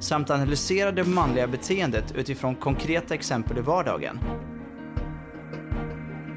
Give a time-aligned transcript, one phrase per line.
[0.00, 4.18] samt analysera det manliga beteendet utifrån konkreta exempel i vardagen.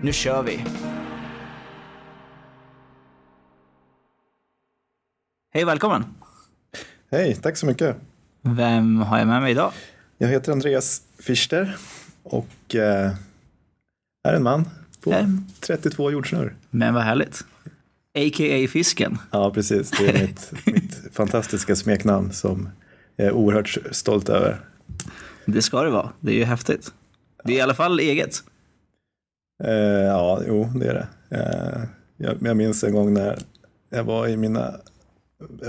[0.01, 0.65] Nu kör vi!
[5.53, 6.05] Hej välkommen!
[7.11, 7.95] Hej, tack så mycket.
[8.41, 9.71] Vem har jag med mig idag?
[10.17, 11.75] Jag heter Andreas Fischer
[12.23, 13.11] och eh,
[14.27, 14.69] är en man
[15.03, 15.25] på Hej.
[15.59, 16.55] 32 jordsnurr.
[16.69, 17.45] Men vad härligt.
[18.15, 18.67] A.k.a.
[18.67, 19.17] Fisken.
[19.31, 19.91] Ja, precis.
[19.91, 22.69] Det är mitt, mitt fantastiska smeknamn som
[23.15, 24.59] jag är oerhört stolt över.
[25.45, 26.11] Det ska det vara.
[26.19, 26.93] Det är ju häftigt.
[27.43, 28.43] Det är i alla fall eget.
[29.63, 31.07] Eh, ja, jo, det är det.
[31.37, 31.83] Eh,
[32.17, 33.39] jag, jag minns en gång när
[33.89, 34.75] jag var i mina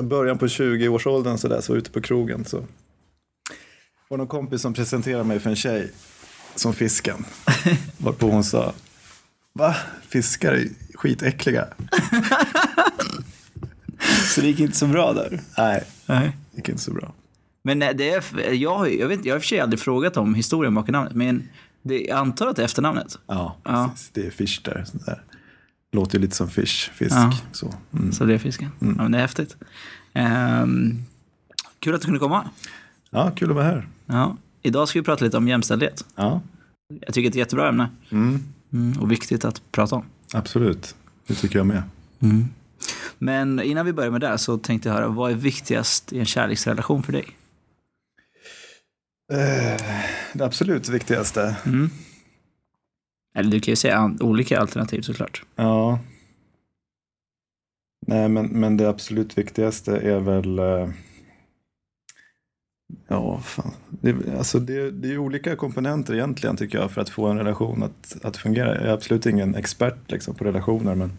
[0.03, 2.65] början på 20-årsåldern så där, så ute på krogen så
[4.09, 5.91] var någon kompis som presenterade mig för en tjej
[6.55, 7.25] som fisken.
[7.99, 8.73] Varpå hon sa,
[9.53, 9.77] va?
[10.09, 11.67] Fiskar är skitäckliga.
[14.35, 15.41] Så det gick inte så bra där.
[15.59, 16.37] Nej, Nej.
[16.51, 17.13] det gick inte så bra.
[17.67, 20.17] Men eh, det är, jag, jag, vet, jag har i och för sig aldrig frågat
[20.17, 21.49] om historien bakom namnet, men
[21.83, 23.19] det, jag antar att det är efternamnet.
[23.27, 23.91] Ja, Ja.
[23.93, 24.11] precis.
[24.13, 24.85] Det är fish där.
[24.93, 25.23] där.
[25.93, 27.17] Låter ju lite som fish, fisk.
[27.17, 27.39] Ja.
[27.53, 27.75] Så.
[27.93, 28.13] Mm.
[28.13, 28.71] Så det är fisken.
[28.79, 29.57] Ja, men det är häftigt.
[30.13, 30.99] Ehm,
[31.79, 32.49] kul att du kunde komma.
[33.11, 33.89] Ja, kul att vara här.
[34.07, 34.37] Ja.
[34.63, 36.05] Idag ska vi prata lite om jämställdhet.
[36.17, 36.41] Ja,
[37.07, 38.43] Jag tycker det är ett jättebra ämne mm.
[38.73, 40.05] mm, och viktigt att prata om.
[40.33, 40.95] absolut.
[41.27, 41.83] Det tycker jag med.
[43.19, 46.27] Men innan vi börjar med det så tänkte jag höra, vad är viktigast i en
[46.27, 47.25] kärleksrelation för dig?
[49.33, 49.81] Eh,
[50.33, 51.57] det absolut viktigaste.
[51.67, 51.91] Mm.
[53.37, 55.45] Eller du kan ju säga olika alternativ såklart.
[55.57, 55.99] Ja.
[58.07, 60.59] Nej, men, men det absolut viktigaste är väl...
[60.59, 60.89] eh,
[63.09, 63.71] Ja, fan.
[63.91, 67.83] Det, alltså det, det är olika komponenter egentligen tycker jag för att få en relation
[67.83, 68.75] att, att fungera.
[68.75, 71.13] Jag är absolut ingen expert liksom, på relationer men,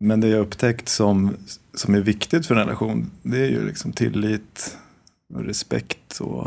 [0.00, 1.36] men det jag upptäckt som,
[1.74, 4.78] som är viktigt för en relation det är ju liksom tillit,
[5.34, 6.46] och respekt och,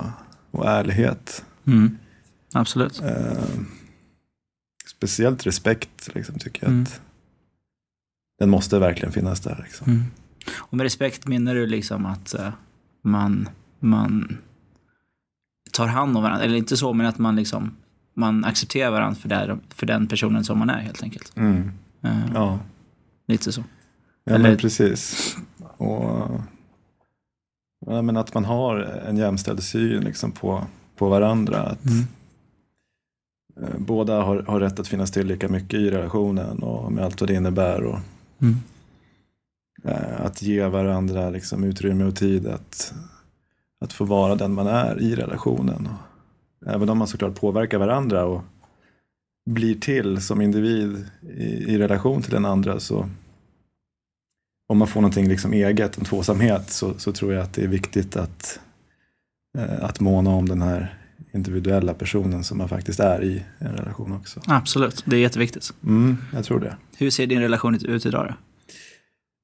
[0.51, 1.45] och ärlighet.
[1.67, 1.97] Mm.
[2.53, 3.01] Absolut.
[3.01, 3.44] Eh,
[4.88, 6.84] speciellt respekt liksom, tycker jag Mm.
[6.84, 7.01] att
[8.39, 9.62] den måste verkligen finnas där.
[9.63, 9.88] Liksom.
[9.91, 10.03] Mm.
[10.57, 12.50] Och med respekt menar du liksom att eh,
[13.01, 14.38] man, man
[15.72, 17.75] tar hand om varandra, eller inte så, men att man liksom
[18.13, 21.31] man accepterar varandra för, det, för den personen som man är helt enkelt.
[21.38, 21.72] Mm.
[22.03, 22.59] Eh, Ja,
[23.28, 23.63] Lite så.
[24.23, 25.35] ja Eller- men precis.
[25.78, 26.41] Och,
[27.88, 30.64] men att man har en jämställd syn liksom, på,
[30.96, 31.58] på varandra.
[31.62, 32.03] Att, Mm.
[33.62, 37.22] eh, båda har, har rätt att finnas till lika mycket i relationen och med allt
[37.22, 37.84] vad det innebär.
[37.84, 38.00] Och,
[38.42, 38.56] Mm.
[39.84, 42.94] eh, att ge varandra liksom, utrymme och tid att,
[43.86, 45.88] att få vara den man är i relationen.
[45.88, 48.42] Och, även om man såklart påverkar varandra och
[49.50, 51.06] blir till som individ
[51.38, 53.09] i, i relation till den andra så
[54.72, 57.68] om man får någonting liksom eget, en tvåsamhet, så, så tror jag att det är
[57.68, 58.59] viktigt att,
[59.58, 60.98] eh, att måna om den här
[61.34, 64.42] individuella personen som man faktiskt är i en relation också.
[64.48, 65.74] Absolut, det är jätteviktigt.
[65.84, 66.76] Mm, jag tror det.
[66.98, 68.28] Hur ser din relation ut idag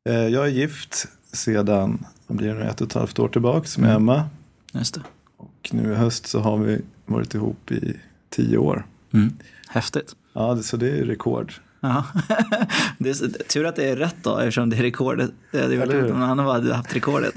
[0.06, 0.12] då?
[0.12, 4.02] Eh, Jag är gift sedan, blir det, ett och ett halvt år tillbaks med Mm.
[4.04, 4.30] Emma.
[4.74, 5.02] Just det.
[5.38, 7.94] Och nu i höst så har vi varit ihop i
[8.30, 8.86] tio år.
[9.14, 9.34] Mm.
[9.70, 10.16] Häftigt.
[10.34, 11.54] Ja, så det är rekord.
[11.80, 12.06] Ja.
[12.98, 15.32] det är tur att det är rätt då, eftersom det är rekordet.
[15.52, 17.34] Det hade varit om någon annan hade haft rekordet.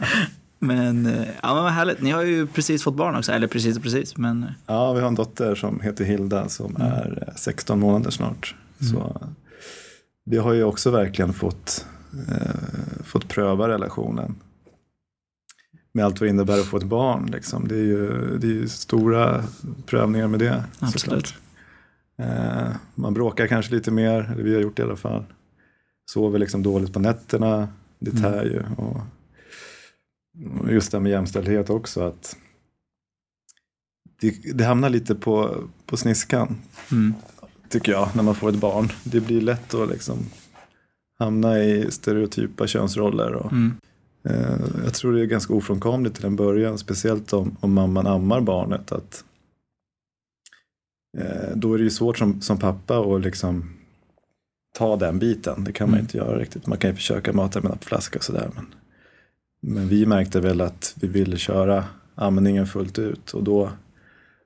[0.58, 2.00] men, eh, ja, men vad härligt.
[2.00, 3.32] Ni har ju precis fått barn också.
[3.32, 4.16] Eller precis och precis.
[4.16, 6.82] Men, eh, Ja, vi har en dotter som heter Hilda som Mm.
[6.88, 8.54] är eh, 16 månader snart.
[8.92, 9.20] Så
[10.24, 11.86] vi har ju också verkligen fått,
[12.28, 14.34] eh, fått pröva relationen.
[15.96, 17.26] Med allt vad det innebär att få ett barn.
[17.32, 17.68] Liksom.
[17.68, 19.44] Det, är ju, det är ju stora
[19.86, 20.64] prövningar med det.
[20.78, 21.00] Absolut.
[21.00, 21.34] såklart.
[22.18, 25.24] Eh, man bråkar kanske lite mer, eller vi har gjort det i alla fall.
[26.10, 27.68] Sover liksom dåligt på nätterna,
[27.98, 28.22] det Mm.
[28.22, 28.62] tär ju.
[28.76, 28.96] Och,
[30.60, 32.00] och just det här med jämställdhet också.
[32.02, 32.36] att
[34.20, 35.56] det, det hamnar lite på,
[35.86, 36.56] på sniskan,
[36.92, 37.14] mm.
[37.68, 38.88] tycker jag, när man får ett barn.
[39.04, 40.18] Det blir lätt att liksom
[41.18, 43.32] hamna i stereotypa könsroller.
[43.34, 43.72] Och, Mm.
[44.24, 48.40] eh, jag tror det är ganska ofrånkomligt till en början, speciellt om, om mamman ammar
[48.40, 48.92] barnet.
[48.92, 49.24] att
[51.54, 53.70] Då är det ju svårt som, som pappa att liksom
[54.78, 55.64] ta den biten.
[55.64, 56.04] Det kan man Mm.
[56.04, 56.66] inte göra riktigt.
[56.66, 58.50] Man kan ju försöka mata med en flaska och sådär.
[58.54, 58.74] Men,
[59.60, 61.84] men vi märkte väl att vi ville köra
[62.14, 63.70] amningen fullt ut och då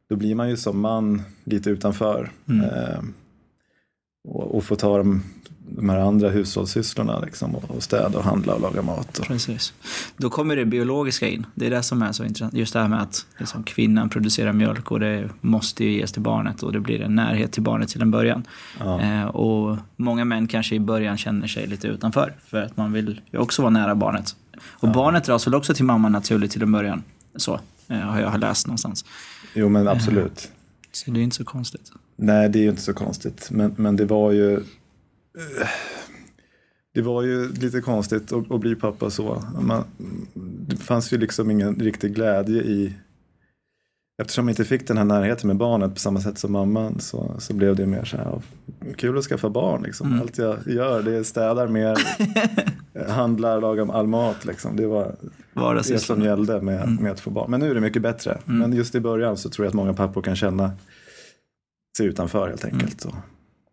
[0.08, 2.30] då blir man ju som man lite utanför.
[2.48, 2.64] Mm.
[2.64, 3.00] Eh,
[4.28, 5.22] och, och får ta de,
[5.78, 9.18] de här andra hushållssysslorna liksom, och, städa och handla och laga mat.
[9.18, 9.72] Och, Precis.
[10.16, 11.46] Då kommer det biologiska in.
[11.54, 12.54] Det är det som är så intressant.
[12.54, 16.22] Just det här med att liksom, kvinnan producerar mjölk och det måste ju ges till
[16.22, 18.44] barnet och det blir en närhet till barnet till en början.
[18.78, 22.92] ja, Eh, och många män kanske i början känner sig lite utanför för att man
[22.92, 24.36] vill ju också vara nära barnet.
[24.62, 27.02] Och barnet dras väl också till mamman naturligt till en början.
[27.36, 29.04] Så eh, har jag läst någonstans.
[29.54, 30.50] jo men absolut.
[30.92, 31.92] Så det är inte så konstigt.
[32.16, 33.48] Nej, det är ju inte så konstigt.
[33.50, 34.60] Men, men det var ju...
[36.94, 39.44] Det var ju lite konstigt att, att bli pappa så.
[39.60, 39.84] Man,
[40.68, 42.94] det fanns ju liksom ingen riktig glädje i...
[44.22, 47.34] Eftersom jag inte fick den här närheten med barnet på samma sätt som mamman så,
[47.38, 48.42] så blev det mer så här,
[48.96, 50.06] kul att skaffa barn liksom.
[50.06, 50.20] Mm.
[50.20, 51.96] Allt jag gör det är städar mer,
[53.08, 54.76] handlar, lagar all mat liksom.
[54.76, 55.16] Det var
[55.88, 57.50] det som gällde med, med att få barn.
[57.50, 58.38] Men nu är det mycket bättre.
[58.46, 58.58] Mm.
[58.58, 60.72] Men just i början så tror jag att många pappor kan känna
[61.96, 63.04] sig utanför helt enkelt.
[63.04, 63.14] Och,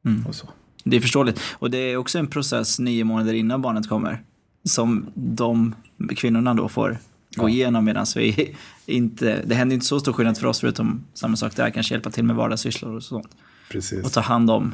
[0.05, 0.25] Mm.
[0.25, 0.49] och så.
[0.85, 1.39] Det är förståeligt.
[1.53, 4.23] Och det är också en process nio månader innan barnet kommer.
[4.63, 5.75] Som de
[6.15, 6.97] kvinnorna då får
[7.35, 8.55] gå igenom medan vi
[8.85, 9.43] inte...
[9.45, 12.23] Det händer inte så stor skillnad för oss förutom samma sak där, kanske hjälpa till
[12.23, 13.27] med vardagssysslor och sånt.
[13.71, 14.05] Precis.
[14.05, 14.73] Och ta hand om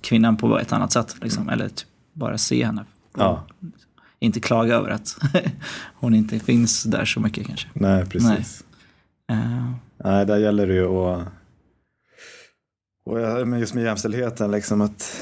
[0.00, 1.16] kvinnan på ett annat sätt.
[1.22, 1.48] Liksom.
[1.48, 2.84] Eller typ bara se henne.
[3.16, 3.44] Ja,
[4.18, 5.16] Inte klaga över att
[5.94, 7.68] hon inte finns där så mycket kanske.
[7.74, 8.64] nej precis.
[9.30, 9.70] Eh,
[10.04, 11.26] Nej, där gäller det ju att
[13.04, 15.16] och ja, men just med jämställdheten, liksom att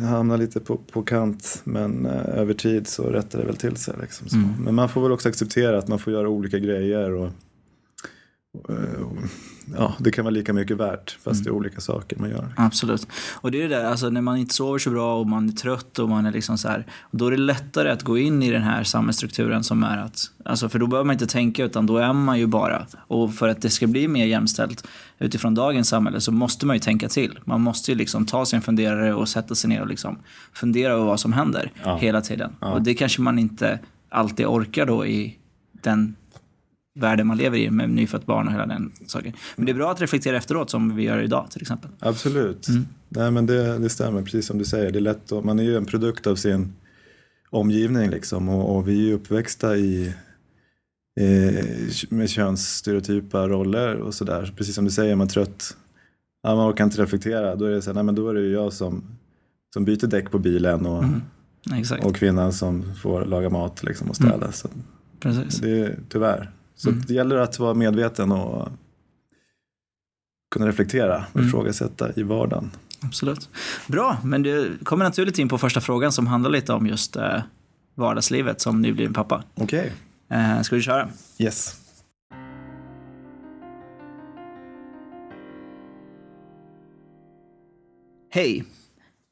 [0.00, 3.94] hamna lite på, på kant men eh, över tid så rättar det väl till sig.
[4.00, 4.28] Liksom.
[4.32, 4.64] Mm.
[4.64, 7.28] Men man får väl också acceptera att man får göra olika grejer och,
[9.76, 12.52] ja, det kan vara lika mycket värt fast det är olika saker man gör.
[12.56, 13.06] Absolut.
[13.34, 15.52] Och det är det där, alltså när man inte sover så bra och man är
[15.52, 18.50] trött och man är liksom så här, då är det lättare att gå in i
[18.50, 21.96] den här samhällsstrukturen som är att, alltså för då behöver man inte tänka utan då
[21.96, 22.86] är man ju bara.
[22.96, 24.86] Och för att det ska bli mer jämställt
[25.18, 27.38] utifrån dagens samhälle så måste man ju tänka till.
[27.44, 30.18] Man måste ju liksom ta sin funderare och sätta sig ner och liksom
[30.52, 31.96] fundera över vad som händer Ja.
[31.96, 32.52] hela tiden.
[32.60, 32.72] Ja.
[32.72, 33.78] Och det kanske man inte
[34.08, 35.38] alltid orkar då i
[35.72, 36.16] den
[36.94, 39.32] världen man lever i med nyfött barn och hela den saken.
[39.56, 41.90] Men det är bra att reflektera efteråt som vi gör idag till exempel.
[42.00, 42.68] Absolut.
[42.68, 42.86] Mm.
[43.08, 44.90] Nej, men det, det stämmer, precis som du säger.
[44.90, 46.72] Det är lätt att, man är ju en produkt av sin
[47.50, 50.14] omgivning liksom, och, och vi är ju uppväxta i,
[51.20, 51.64] eh,
[52.08, 54.52] med könsstereotypa roller och sådär.
[54.56, 55.76] Precis som du säger, är man trött,
[56.42, 58.40] ja, man orkar inte reflektera, då är det, så här, nej, men då är det
[58.40, 59.04] ju jag som,
[59.74, 61.22] som byter däck på bilen och, Mm.
[62.02, 64.52] Och kvinnan som får laga mat liksom, och städa.
[64.52, 64.68] Så
[65.20, 65.58] precis.
[65.58, 66.50] det är tyvärr.
[66.76, 67.02] Så Mm.
[67.06, 68.68] det gäller att vara medveten och
[70.54, 71.48] kunna reflektera och Mm.
[71.48, 72.70] ifrågasätta i vardagen.
[73.00, 73.48] Absolut.
[73.86, 77.42] Bra, men du kommer naturligt in på första frågan som handlar lite om just eh,
[77.94, 79.42] vardagslivet som nybliven pappa.
[79.54, 79.92] Okej.
[80.28, 81.08] Eh, ska vi köra?
[81.38, 81.80] Yes.
[88.30, 88.64] Hej!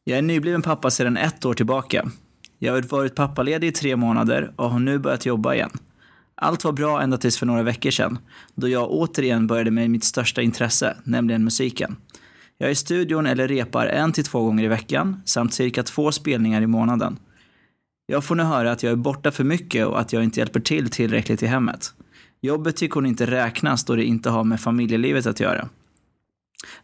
[0.04, 2.08] Jag är nybliven pappa sedan ett år tillbaka.
[2.58, 5.70] Jag har varit pappaledig i tre månader och har nu börjat jobba igen.
[6.42, 8.18] Allt var bra ända tills för några veckor sedan,
[8.54, 11.96] då jag återigen började med mitt största intresse, nämligen musiken.
[12.58, 16.12] Jag är i studion eller repar en till två gånger i veckan, samt cirka två
[16.12, 17.18] spelningar i månaden.
[18.06, 20.60] Jag får nu höra att jag är borta för mycket och att jag inte hjälper
[20.60, 21.92] till tillräckligt i hemmet.
[22.40, 25.68] Jobbet tycker hon inte räknas då det inte har med familjelivet att göra.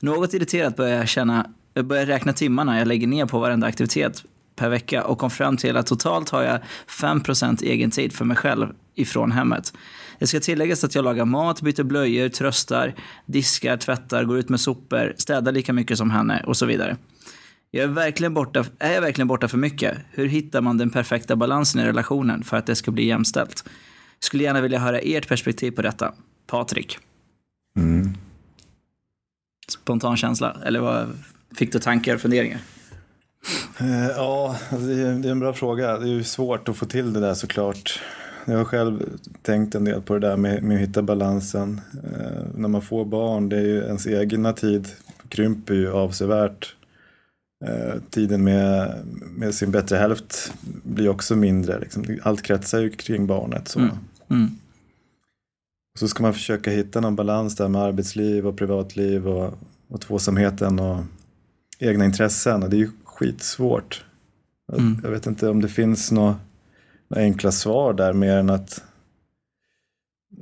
[0.00, 4.25] Något irriterat börjar jag känna, jag börjar räkna timmarna jag lägger ner på varenda aktivitet
[4.59, 8.37] per vecka och kom fram till att totalt har jag 5% egen tid för mig
[8.37, 9.73] själv ifrån hemmet.
[10.19, 12.95] Det ska tilläggas att jag lagar mat, byter blöjor, tröstar,
[13.27, 16.97] diskar, tvättar, går ut med sopor, städar lika mycket som henne och så vidare.
[17.71, 19.99] Jag är, verkligen borta, är jag verkligen borta för mycket?
[20.11, 23.65] Hur hittar man den perfekta balansen i relationen för att det ska bli jämställt?
[24.19, 26.15] Skulle gärna vilja höra ert perspektiv på detta.
[26.47, 26.99] Patrik.
[27.77, 28.15] Mm.
[29.69, 30.57] Spontan känsla?
[30.65, 31.19] Eller vad
[31.55, 32.61] fick du tankar och funderingar?
[33.80, 35.99] Eh, Ja, alltså det är, en bra fråga.
[35.99, 38.00] Det är ju svårt att få till det där såklart.
[38.44, 39.02] Jag har själv
[39.42, 41.80] tänkt en del på det där med, med att hitta balansen.
[41.92, 44.88] Eh, när man får barn, det är ju ens egna tid
[45.28, 46.75] krymper ju avsevärt.
[47.64, 48.94] Eh, tiden med,
[49.37, 51.78] med sin bättre hälft blir också mindre.
[51.78, 52.18] Liksom.
[52.23, 53.68] Allt kretsar ju kring barnet.
[53.68, 53.78] Så.
[53.78, 53.94] Mm.
[54.30, 54.50] Mm.
[55.99, 59.58] Så ska man försöka hitta någon balans där med arbetsliv och privatliv och,
[59.88, 61.04] och tvåsamheten och
[61.78, 62.62] egna intressen.
[62.62, 64.04] Och det är ju skitsvårt.
[64.72, 65.00] Mm.
[65.02, 66.37] Jag vet inte om det finns några,
[67.16, 68.82] enkla svar där mer än att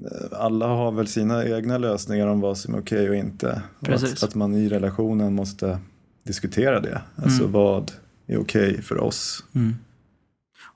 [0.05, 3.63] eh, alla har väl sina egna lösningar om vad som är okej och inte.
[3.81, 5.79] Och att, att man i relationen måste
[6.23, 7.03] diskutera det.
[7.17, 7.53] Alltså Mm.
[7.53, 7.93] vad
[8.27, 9.45] är okej för oss.
[9.55, 9.75] Mm.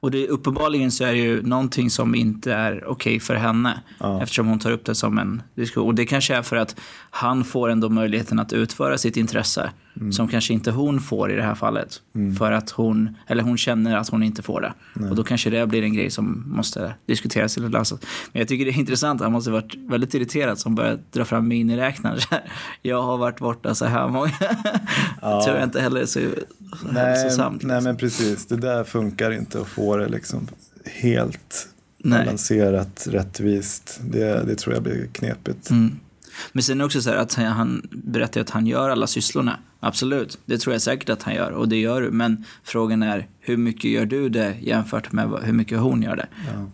[0.01, 3.83] Och det, uppenbarligen så är det ju någonting som inte är okej okay för henne.
[4.01, 4.23] Ja.
[4.23, 5.87] Eftersom hon tar upp det som en diskussion.
[5.87, 6.77] Och det kanske är för att
[7.11, 9.71] han får ändå möjligheten att utföra sitt intresse.
[9.97, 10.13] Mm.
[10.13, 12.03] Som kanske inte hon får i det här fallet.
[12.15, 12.37] Mm.
[12.37, 14.73] För att hon, eller hon känner att hon inte får det.
[14.95, 15.11] Nej.
[15.11, 18.01] Och då kanske det blir en grej som måste diskuteras eller lösas.
[18.33, 21.49] Men jag tycker det är intressant, han måste varit väldigt irriterad som börjar dra fram
[21.49, 22.21] miniräknare.
[22.83, 24.31] Jag har varit borta så här många.
[25.23, 25.45] Ja.
[25.45, 26.21] tror jag inte heller är så
[26.93, 27.55] hälsosamt.
[27.55, 27.69] Liksom.
[27.69, 30.49] Nej men precis, det där funkar inte att få det liksom
[30.85, 31.69] helt
[31.99, 32.25] Nej.
[32.25, 34.01] balanserat, rättvist.
[34.05, 35.71] Det, det tror jag blir knepigt.
[35.71, 35.97] Mm.
[36.53, 39.59] Men sen också så här att han berättar att han gör alla sysslorna.
[39.83, 42.11] Absolut, det tror jag säkert att han gör och det gör du.
[42.11, 46.27] Men frågan är hur mycket gör du det jämfört med hur mycket hon gör det?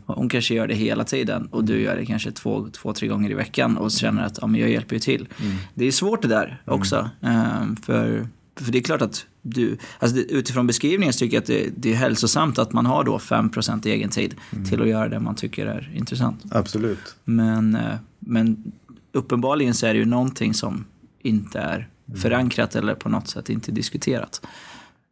[0.06, 0.14] Ja.
[0.14, 3.30] Hon kanske gör det hela tiden och du gör det kanske två, två tre gånger
[3.30, 5.28] i veckan och känner att ja, men jag hjälper ju till.
[5.40, 5.56] Mm.
[5.74, 7.10] Det är svårt det där också.
[7.20, 7.76] Mm.
[7.76, 11.70] för, för det är klart att du, alltså utifrån beskrivningen så tycker jag att det,
[11.76, 14.64] det, är hälsosamt att man har då 5% egen tid mm.
[14.64, 16.44] till att göra det man tycker är intressant.
[16.50, 17.16] Absolut.
[17.24, 18.72] Men, eh, men
[19.12, 20.84] uppenbarligen så är det ju någonting som
[21.18, 22.20] inte är mm.
[22.20, 24.46] förankrat eller på något sätt inte diskuterat.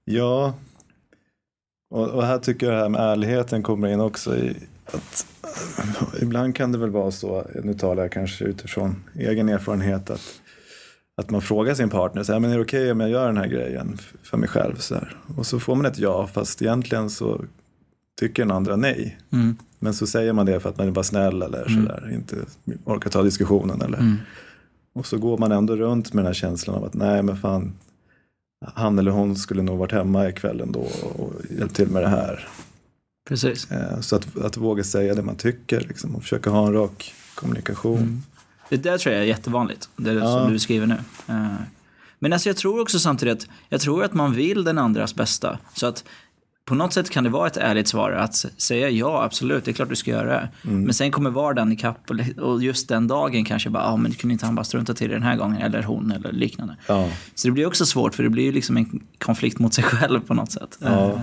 [0.04, 0.54] Ja,
[1.90, 4.36] och, och, här tycker jag det här med ärligheten kommer in också.
[4.36, 5.26] i att
[6.22, 10.40] Ibland kan det väl vara så, nu talar jag kanske utifrån egen erfarenhet, att,
[11.16, 13.26] att man frågar sin partner, så här, men är det okej okay om jag gör
[13.26, 14.76] den här grejen för mig själv?
[14.76, 15.16] Så här.
[15.36, 17.44] Och så får man ett ja, fast egentligen så
[18.20, 19.18] tycker den andra nej.
[19.32, 19.56] Mm.
[19.84, 21.86] Men så säger man det för att man är bara snäll eller mm.
[21.86, 22.36] sådär, inte
[22.84, 23.82] orkar ta diskussionen.
[23.82, 23.98] Eller.
[23.98, 24.16] Mm.
[24.94, 27.72] Och så går man ändå runt med den här känslan av att nej men fan,
[28.74, 30.80] han eller hon skulle nog varit hemma ikväll ändå
[31.14, 32.48] och hjälpt till med det här.
[33.28, 33.70] Precis.
[33.70, 37.14] Eh, så att, att våga säga det man tycker liksom, och försöka ha en rak
[37.34, 37.98] kommunikation.
[37.98, 38.22] Mm.
[38.68, 40.38] Det där tror jag är jättevanligt, det är ja.
[40.38, 40.98] som du skriver nu.
[41.28, 41.54] Eh,
[42.18, 45.58] men alltså jag tror också samtidigt att jag tror att man vill den andras bästa.
[45.74, 46.04] Så att
[46.64, 49.72] på något sätt kan det vara ett ärligt svar att säga ja, absolut, det är
[49.72, 50.48] klart du ska göra det.
[50.64, 50.82] Mm.
[50.82, 54.32] Men sen kommer vardagen ikapp och just den dagen kanske bara, ja ah, men kunde
[54.32, 56.76] inte han bara strunta till det den här gången, eller hon eller liknande.
[56.86, 57.10] Ja.
[57.34, 60.20] Så det blir också svårt för det blir ju liksom en konflikt mot sig själv
[60.20, 60.78] på något sätt.
[60.80, 60.88] Ja.
[60.88, 61.20] Uh,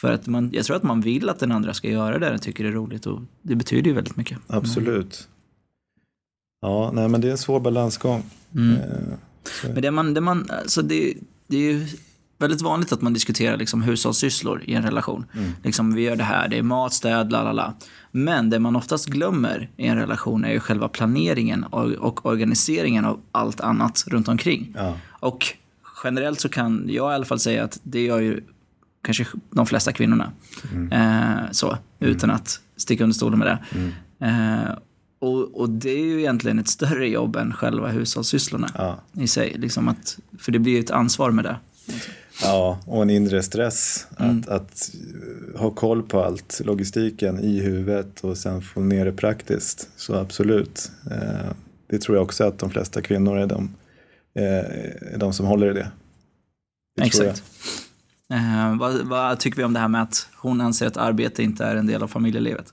[0.00, 2.38] för att man, jag tror att man vill att den andra ska göra det den
[2.38, 4.38] tycker det är roligt och det betyder ju väldigt mycket.
[4.46, 5.28] Absolut.
[6.62, 8.22] Ja, nej men det är en svår balansgång.
[8.54, 8.76] Mm.
[8.76, 8.82] Uh,
[9.64, 11.14] men det man, det man, alltså det,
[11.46, 11.86] det är ju
[12.40, 15.24] väldigt vanligt att man diskuterar liksom hushållssysslor i en relation.
[15.34, 15.50] Mm.
[15.62, 17.74] Liksom, vi gör det här, det är mat, städ, la la la.
[18.10, 23.20] Men det man oftast glömmer i en relation är ju själva planeringen och, organiseringen av
[23.32, 24.74] allt annat runt omkring.
[24.76, 24.96] Ja.
[25.08, 25.46] Och
[26.04, 28.40] generellt så kan jag i alla fall säga att det gör ju
[29.02, 30.32] kanske de flesta kvinnorna.
[30.72, 30.92] Mm.
[30.92, 31.80] Eh, så, mm.
[31.98, 33.58] utan att sticka under stolen med det.
[33.78, 34.60] Mm.
[34.64, 34.70] Eh,
[35.18, 39.00] och, och, det är ju egentligen ett större jobb än själva hushållssysslorna ja.
[39.12, 39.54] i sig.
[39.58, 41.56] Liksom att, för det blir ju ett ansvar med det.
[42.42, 44.06] Ja, och en inre stress.
[44.18, 44.38] Mm.
[44.38, 44.90] Att, att,
[45.56, 49.90] ha koll på allt, logistiken i huvudet och sen få ner det praktiskt.
[49.96, 50.90] Så absolut.
[51.10, 51.52] Eh,
[51.86, 53.74] det tror jag också att de flesta kvinnor är de,
[54.34, 55.90] eh, är de som håller i det.
[56.96, 57.42] det Exakt.
[58.32, 61.64] Eh, vad, vad, tycker vi om det här med att hon anser att arbete inte
[61.64, 62.72] är en del av familjelivet?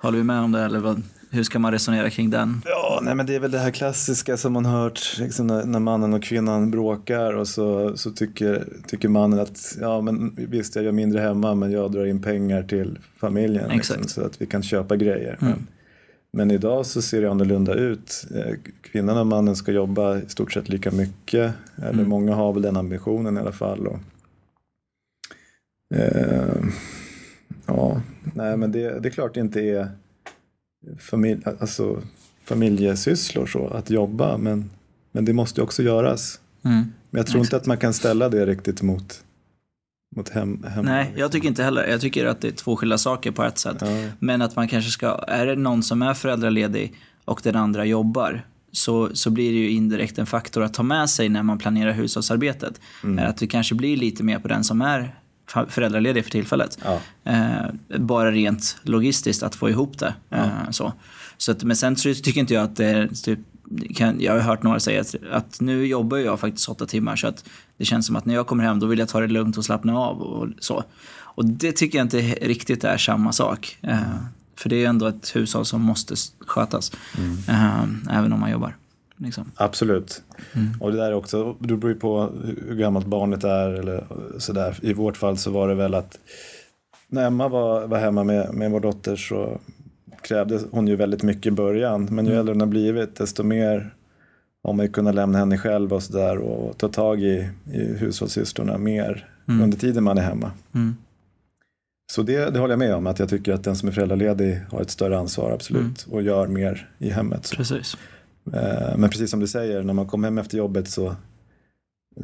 [0.00, 2.62] Håller vi med om det eller vad, hur ska man resonera kring den?
[2.64, 5.80] Ja, nej men det är väl det här klassiska som man hört liksom när, när,
[5.80, 10.84] mannen och kvinnan bråkar och så, så tycker, tycker mannen att ja men visst jag
[10.84, 14.62] gör mindre hemma men jag drar in pengar till familjen liksom, så att vi kan
[14.62, 15.38] köpa grejer.
[15.40, 15.52] Mm.
[15.52, 15.66] Men,
[16.30, 18.26] men idag så ser det annorlunda ut.
[18.34, 21.52] Eh, kvinnan och mannen ska jobba i stort sett lika mycket.
[21.76, 22.08] Eller mm.
[22.08, 23.86] många har väl den ambitionen i alla fall.
[23.86, 23.98] Och,
[25.94, 26.64] eh,
[27.66, 28.00] ja,
[28.34, 29.88] nej men det, det är klart det inte är
[30.98, 32.02] familj, alltså,
[32.44, 34.36] familjesysslor så, att jobba.
[34.36, 34.70] Men,
[35.12, 36.40] men det måste ju också göras.
[36.64, 36.92] Mm.
[37.10, 39.24] Men jag tror inte att man kan ställa det riktigt mot,
[40.16, 40.84] mot hem, hem.
[40.84, 41.86] Nej, jag tycker inte heller.
[41.86, 43.76] Jag tycker att det är två skilda saker på ett sätt.
[43.80, 44.04] Ja.
[44.18, 46.94] Men att man kanske ska, är det någon som är föräldraledig
[47.24, 51.10] och den andra jobbar så, så blir det ju indirekt en faktor att ta med
[51.10, 52.80] sig när man planerar hushållsarbetet.
[53.04, 53.28] Mm.
[53.28, 55.14] Att det kanske blir lite mer på den som är
[55.68, 56.78] föräldraledig för tillfället.
[56.84, 57.00] Ja.
[57.24, 60.14] Eh, bara rent logistiskt att få ihop det.
[60.28, 60.36] Ja.
[60.36, 60.92] Eh, så.
[61.36, 63.38] Så att, men sen tycker inte jag att det är typ,
[63.94, 67.26] kan, jag har hört några säga att, att, nu jobbar jag faktiskt åtta timmar så
[67.26, 67.44] att
[67.76, 69.64] det känns som att när jag kommer hem då vill jag ta det lugnt och
[69.64, 70.84] slappna av och så.
[71.38, 73.78] Och det tycker jag inte riktigt är samma sak.
[73.80, 74.00] Eh,
[74.56, 76.14] för det är ändå ett hushåll som måste
[76.46, 76.92] skötas.
[77.18, 77.38] Mm.
[77.48, 78.76] Eh, även om man jobbar.
[79.18, 79.52] Liksom.
[79.56, 80.22] Absolut.
[80.52, 80.68] Mm.
[80.80, 82.30] Och det där också, det beror ju på
[82.66, 84.04] hur gammalt barnet är eller
[84.38, 84.78] sådär.
[84.82, 86.18] I vårt fall så var det väl att
[87.08, 89.60] när Emma var, var hemma med, med vår dotter så
[90.22, 92.08] krävde hon ju väldigt mycket i början.
[92.10, 92.40] Men ju mm.
[92.40, 93.94] äldre hon har blivit desto mer
[94.62, 98.78] har man ju kunnat lämna henne själv och sådär och ta tag i, i hushållssysslorna
[98.78, 99.62] mer mm.
[99.62, 100.50] under tiden man är hemma.
[100.74, 100.96] Mm.
[102.12, 104.60] Så det, det håller jag med om, att jag tycker att den som är föräldraledig
[104.70, 107.46] har ett större ansvar, absolut, och gör mer i hemmet.
[107.46, 107.56] Så.
[107.56, 107.96] Precis.
[108.54, 111.16] Eh, Men precis som du säger, när man kommer hem efter jobbet så,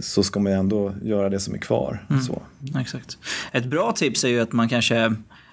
[0.00, 2.06] så ska man ju ändå göra det som är kvar.
[2.10, 2.22] Mm.
[2.22, 2.42] Så.
[2.80, 3.18] Exakt.
[3.52, 5.04] Ett bra tips är ju att man kanske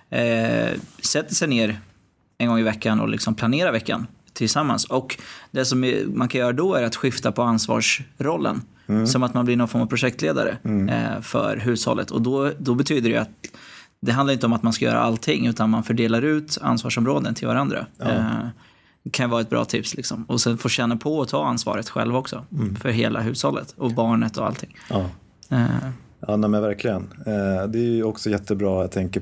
[0.09, 0.69] eh,
[1.03, 1.79] sätter sig ner
[2.37, 4.85] en gång i veckan och liksom planerar veckan tillsammans.
[4.85, 5.17] Och
[5.51, 8.61] det som är, man kan göra då är att skifta på ansvarsrollen.
[9.05, 10.57] Som att man blir någon form av projektledare
[10.89, 12.11] eh, för hushållet.
[12.11, 13.29] Och då, då betyder det att
[14.01, 17.47] det handlar inte om att man ska göra allting utan man fördelar ut ansvarsområden till
[17.47, 17.85] varandra.
[17.99, 18.51] Eh, det
[19.11, 19.95] kan vara ett bra tips.
[19.95, 20.25] Liksom.
[20.27, 22.45] Och sen få känna på och ta ansvaret själv också.
[22.81, 24.77] För hela hushållet och barnet och allting.
[24.89, 25.05] Ja.
[25.49, 25.65] Eh,
[26.27, 27.09] Ja, nej, men verkligen.
[27.25, 29.21] Eh, det är ju också jättebra, jag tänker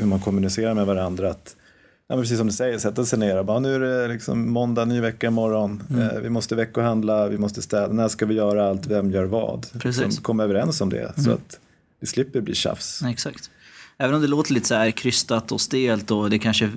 [0.00, 1.30] hur man kommunicerar med varandra.
[1.30, 1.56] Att,
[2.08, 4.84] ja, precis som du säger, sätta sig ner och bara nu är det liksom måndag,
[4.84, 5.82] ny vecka imorgon.
[5.90, 6.02] Mm.
[6.02, 9.66] Eh, vi måste veckohandla, vi måste städa, när ska vi göra allt, vem gör vad?
[9.72, 9.98] Precis.
[9.98, 10.12] Mm.
[10.12, 11.60] Som komma överens om det så att
[12.00, 13.02] det slipper bli tjafs.
[13.02, 13.50] Exakt.
[14.02, 16.70] Även om det låter lite så här krystat och stelt och det kanske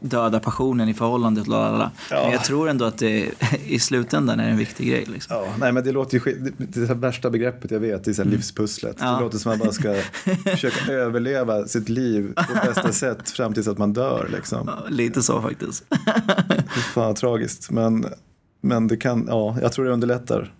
[0.00, 1.46] dödar passionen i förhållandet.
[1.46, 1.90] Lalala.
[2.10, 2.22] Ja.
[2.22, 3.30] Men jag tror ändå att det
[3.66, 5.04] i slutändan är en viktig grej.
[5.12, 5.36] Liksom.
[5.36, 8.10] Ja, nej men det låter ju det, det, är det värsta begreppet jag vet, det
[8.10, 9.00] är så här livspusslet.
[9.00, 9.12] Mm.
[9.12, 9.18] Ja.
[9.18, 9.94] Det låter som att man bara ska
[10.50, 14.70] försöka överleva sitt liv på bästa sätt fram tills att man dör liksom.
[14.76, 15.84] Ja, Lite så faktiskt.
[16.94, 17.70] Fan tragiskt.
[17.70, 18.06] Men,
[18.60, 20.52] men det kan, ja, jag tror det underlättar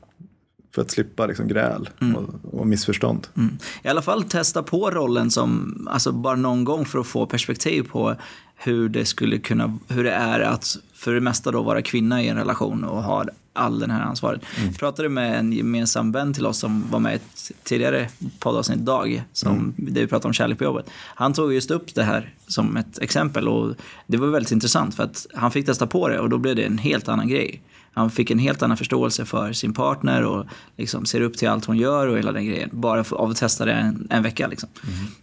[0.77, 3.27] för att slippa liksom gräl och, och missförstånd.
[3.37, 3.59] Mm.
[3.83, 7.83] I alla fall testa på rollen som, alltså bara någon gång för att få perspektiv
[7.83, 8.17] på
[8.57, 12.29] hur det skulle kunna, hur det är att för det mesta då vara kvinna i
[12.29, 14.41] en relation och ha all den här ansvaret.
[14.65, 18.79] Jag pratade med en gemensam vän till oss som var med i ett tidigare poddavsnitt,
[18.79, 20.91] Dag, som, där vi pratade om kärlek på jobbet.
[21.15, 23.75] Han tog just upp det här som ett exempel och
[24.07, 26.65] det var väldigt intressant för att han fick testa på det och då blev det
[26.65, 27.63] en helt annan grej.
[27.97, 31.65] Han fick en helt annan förståelse för sin partner och liksom ser upp till allt
[31.65, 32.71] hon gör och hela den grejen.
[32.73, 34.47] Bara för, av att testa det en, en vecka.
[34.47, 34.69] Liksom.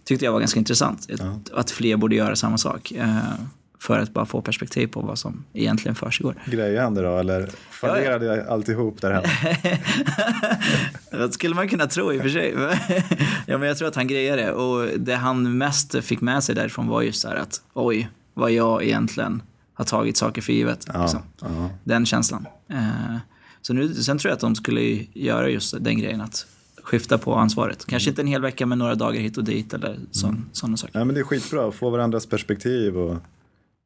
[0.04, 1.08] Tyckte jag var ganska intressant.
[1.12, 2.92] Att, att fler borde göra samma sak.
[2.92, 3.18] Eh,
[3.80, 6.36] för att bara få perspektiv på vad som egentligen försiggår.
[6.46, 9.28] Grejer han det då eller fallerade jag alltihop där hemma?
[11.28, 12.54] Det skulle man kunna tro i och för sig.
[13.46, 14.52] ja, men jag tror att han grejer det.
[14.52, 18.52] Och det han mest fick med sig därifrån var just så här att oj, vad
[18.52, 19.42] jag egentligen
[19.74, 20.88] har tagit saker för givet.
[21.02, 21.20] liksom.
[21.42, 21.70] ja.
[21.84, 22.48] Den känslan.
[22.70, 23.18] Eh,
[23.62, 24.82] så nu, sen tror jag att de skulle
[25.14, 26.46] göra just den grejen att
[26.84, 27.86] skifta på ansvaret.
[27.86, 31.00] Kanske inte en hel vecka men några dagar hit och dit eller sån, sådana saker.
[31.00, 33.18] Ja, men det är skitbra att få varandras perspektiv och,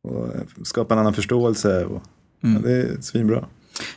[0.03, 0.27] och
[0.63, 1.85] skapa en annan förståelse.
[1.85, 2.03] Och,
[2.41, 3.45] ja, det är svinbra.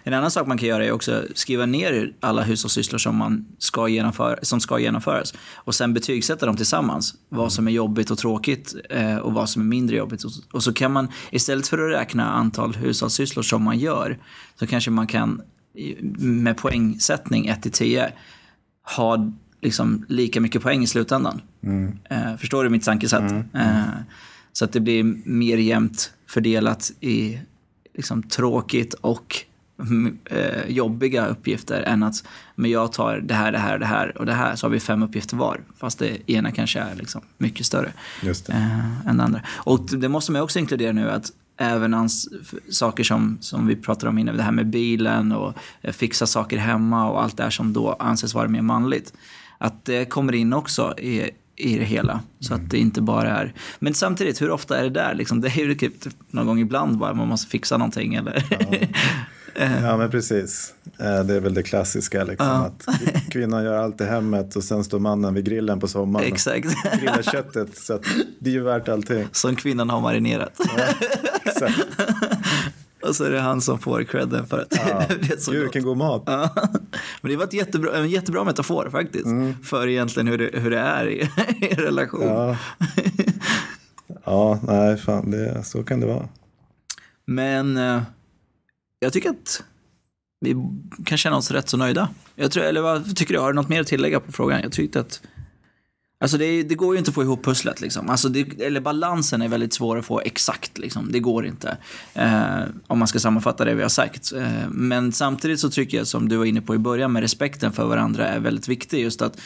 [0.02, 3.88] En annan sak man kan göra är också skriva ner alla hushållssysslor som, man ska
[3.88, 7.14] genomföra, som ska genomföras och sen betygsätta dem tillsammans.
[7.28, 10.24] Vad som är jobbigt och tråkigt eh, och vad som är mindre jobbigt.
[10.52, 14.18] Och, så kan man istället för att räkna antal hushållssysslor som man gör
[14.58, 15.42] så kanske man kan
[16.18, 18.12] med poängsättning 1 till 10
[18.96, 21.40] ha liksom lika mycket poäng i slutändan.
[22.10, 23.32] Eh, förstår du mitt tankesätt?
[23.54, 23.82] Eh,
[24.52, 27.38] så att det blir mer jämnt fördelat i
[27.94, 29.49] liksom, tråkigt och mm,
[30.68, 34.32] jobbiga uppgifter än att men jag tar det här, det här, det här och det
[34.32, 35.60] här så har vi fem uppgifter var.
[35.78, 39.40] Fast det ena kanske är liksom mycket större Just eh, än det andra.
[39.48, 42.28] Och det måste man också inkludera nu att även ans-
[42.70, 46.58] saker som, som vi pratade om innan, det här med bilen och eh, fixa saker
[46.58, 49.12] hemma och allt det här som då anses vara mer manligt.
[49.58, 52.20] Att det kommer in också i, i det hela.
[52.40, 53.54] Så att det inte bara är...
[53.78, 55.14] Men samtidigt, hur ofta är det där?
[55.14, 55.92] Liksom, det är ju typ
[56.30, 58.44] någon gång ibland bara man måste fixa någonting eller...
[58.50, 58.88] Ja
[59.98, 60.74] men precis.
[60.98, 62.46] Eh, Det är väl det klassiska liksom.
[62.48, 62.86] Att
[63.30, 66.68] kvinnan gör allt i hemmet och sen står mannen vid grillen på sommaren och Exakt.
[66.98, 67.78] grillar köttet.
[67.78, 68.02] Så att
[68.38, 69.26] det är ju värt allting.
[69.32, 70.52] som kvinnan har marinerat.
[71.44, 71.78] Exakt.
[73.02, 75.02] och så är det han som får credden för att Ja.
[75.22, 75.66] det är så Gud gott.
[75.66, 76.22] vilken god mat.
[76.26, 76.50] Ja.
[77.20, 79.26] Men det var ett jättebra, en jättebra metafor faktiskt.
[79.64, 82.26] För egentligen hur det, hur det är i, i relation.
[82.26, 82.56] Ja.
[84.24, 86.28] ja, nej fan, det, så kan det vara.
[87.24, 88.02] Men eh,
[89.00, 89.62] jag tycker att
[90.40, 90.56] vi
[91.04, 92.08] kan känna oss rätt så nöjda.
[92.34, 93.40] Jag tror, eller vad tycker du?
[93.40, 94.60] Har du något mer att tillägga på frågan?
[94.62, 95.20] Jag tyckte att
[96.22, 97.80] Alltså det, det går ju inte att få ihop pusslet.
[97.80, 98.10] Liksom.
[98.10, 100.78] Alltså det, eller balansen är väldigt svår att få exakt.
[100.78, 101.12] Liksom.
[101.12, 101.76] Det går inte.
[102.14, 104.32] Eh, om man ska sammanfatta det vi har sagt.
[104.32, 107.72] Eh, men samtidigt så tycker jag, som du var inne på i början, med respekten
[107.72, 109.00] för varandra är väldigt viktig.
[109.00, 109.40] Just att,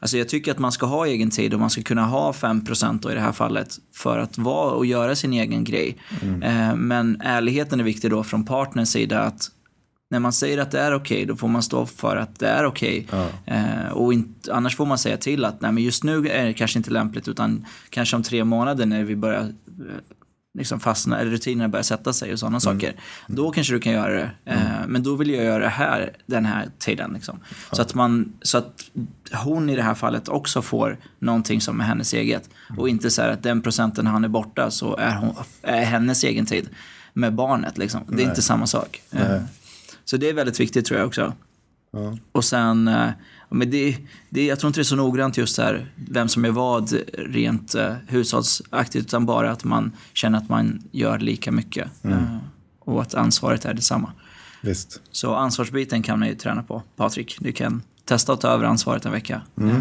[0.00, 2.98] alltså jag tycker att man ska ha egen tid och man ska kunna ha 5%
[3.02, 5.96] då i det här fallet för att vara och göra sin egen grej.
[6.42, 9.20] Eh, men ärligheten är viktig då från partners sida.
[9.20, 9.50] att
[10.10, 12.66] när man säger att det är okej, då får man stå för att det är
[12.66, 13.06] okej.
[13.46, 16.52] Eh, och inte, annars får man säga till att nej, men just nu är det
[16.52, 19.46] kanske inte lämpligt, utan kanske om tre månader när vi börjar eh,
[20.58, 22.94] liksom fastnar, eller rutinerna börjar sätta sig och sådana saker.
[23.26, 24.30] Då kanske du kan göra det.
[24.44, 27.12] Eh, men då vill jag göra det här den här tiden.
[27.12, 27.40] Liksom.
[27.72, 28.84] Så, att man, så att
[29.32, 32.50] hon i det här fallet också får någonting som är hennes eget.
[32.76, 36.24] Och inte så här att den procenten han är borta så är, hon, är hennes
[36.24, 36.68] egen tid
[37.12, 37.78] med barnet.
[37.78, 38.00] Liksom.
[38.08, 39.02] Det är inte samma sak.
[39.10, 39.40] Eh, Nej.
[40.04, 41.32] Så det är väldigt viktigt tror jag också.
[41.90, 42.16] Ja.
[42.32, 43.08] Och sen, eh,
[43.50, 43.96] men det,
[44.30, 47.74] det, jag tror inte det är så noggrant just här, vem som är vad rent
[47.74, 52.04] eh, hushållsaktigt, utan bara att man känner att man gör lika mycket.
[52.04, 52.36] Eh,
[52.80, 54.12] och att ansvaret är detsamma.
[54.62, 55.00] Visst.
[55.10, 57.36] Så ansvarsbiten kan man ju träna på, Patrik.
[57.40, 59.42] Du kan testa att ta över ansvaret en vecka.
[59.60, 59.80] Eh,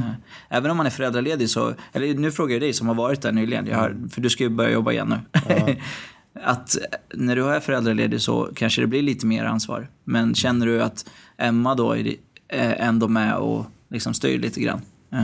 [0.50, 3.32] Även om man är föräldraledig så, eller nu frågar jag dig som har varit där
[3.32, 5.78] nyligen, jag har, för du ska ju börja jobba igen nu.
[6.43, 6.78] att
[7.13, 9.88] när du är föräldraledig så kanske det blir lite mer ansvar.
[10.04, 11.06] Men känner du att
[11.38, 12.15] Emma då är
[12.47, 14.82] är ändå med och liksom styr lite grann?
[15.12, 15.19] Eh,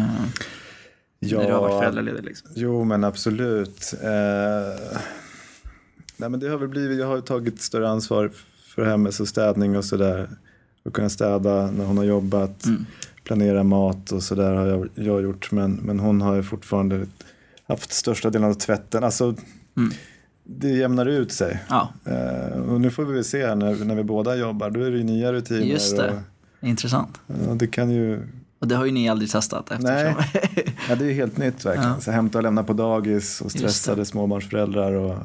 [1.20, 2.50] När du har varit föräldraledig liksom.
[2.56, 3.94] Jo, men absolut.
[4.04, 4.98] Eh,
[6.18, 8.32] nej, men det har väl blivit, jag har tagit större ansvar
[8.76, 10.30] för hemmet och städning och sådär.
[10.86, 12.86] Och kunna städa när hon har jobbat, Mm.
[13.24, 15.52] planera mat och sådär har jag, jag gjort.
[15.52, 17.06] Men, men hon har ju fortfarande
[17.68, 19.04] haft största delen av tvätten.
[19.04, 19.36] Alltså,
[19.78, 19.94] Mm.
[20.44, 21.64] Det jämnar ut sig.
[21.70, 24.82] Ja, Eh, och nu får vi väl se här när, när vi båda jobbar, då
[24.82, 25.62] är det ju nya rutiner.
[25.66, 26.24] just det.
[26.62, 27.20] Intressant.
[27.50, 28.28] Och, det kan ju,
[28.60, 29.94] Och det har ju ni aldrig testat eftersom.
[29.96, 30.16] Nej.
[30.90, 31.90] ja, det är ju helt nytt verkligen.
[31.90, 32.00] Ja.
[32.00, 35.18] Så hämta och lämna på dagis och stressade småbarnsföräldrar och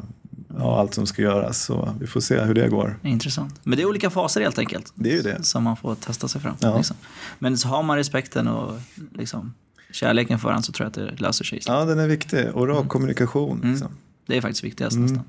[0.59, 1.64] ja, allt som ska göras.
[1.64, 2.98] Så vi får se hur det går.
[3.02, 3.61] Intressant.
[3.62, 4.92] Men det är olika faser helt enkelt.
[4.94, 5.42] Det är ju det.
[5.44, 6.54] Som man får testa sig fram.
[6.61, 6.76] Ja.
[6.76, 6.96] Liksom.
[7.38, 8.74] Men så har man respekten och
[9.14, 9.54] liksom,
[9.92, 11.61] kärleken för varandra så tror jag att det löser sig.
[11.66, 12.46] Ja, den är viktig.
[12.54, 13.61] Och rak kommunikation.
[13.64, 13.81] Mm.
[14.29, 15.07] Det är faktiskt viktigast Mm.
[15.07, 15.25] nästan.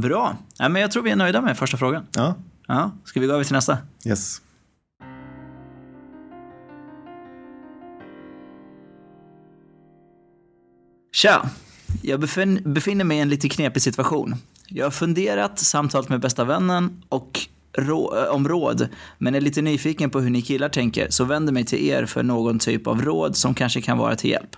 [0.00, 0.36] Bra.
[0.58, 2.06] Ja, men jag tror vi är nöjda med första frågan.
[2.14, 2.34] Ja,
[2.68, 3.78] Ja, ska vi gå över till nästa?
[4.06, 4.40] yes.
[11.12, 11.50] Tja!
[12.02, 14.34] Jag befin- befinner mig i en lite knepig situation.
[14.68, 17.40] Jag har funderat, samtalat med bästa vännen och
[17.72, 18.88] rå- äh, om råd,
[19.18, 22.22] men är lite nyfiken på hur ni killar tänker, så vänder mig till er för
[22.22, 24.56] någon typ av råd som kanske kan vara till hjälp.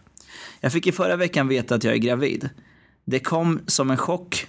[0.61, 2.49] Jag fick i förra veckan veta att jag är gravid.
[3.11, 4.47] Det kom som en chock.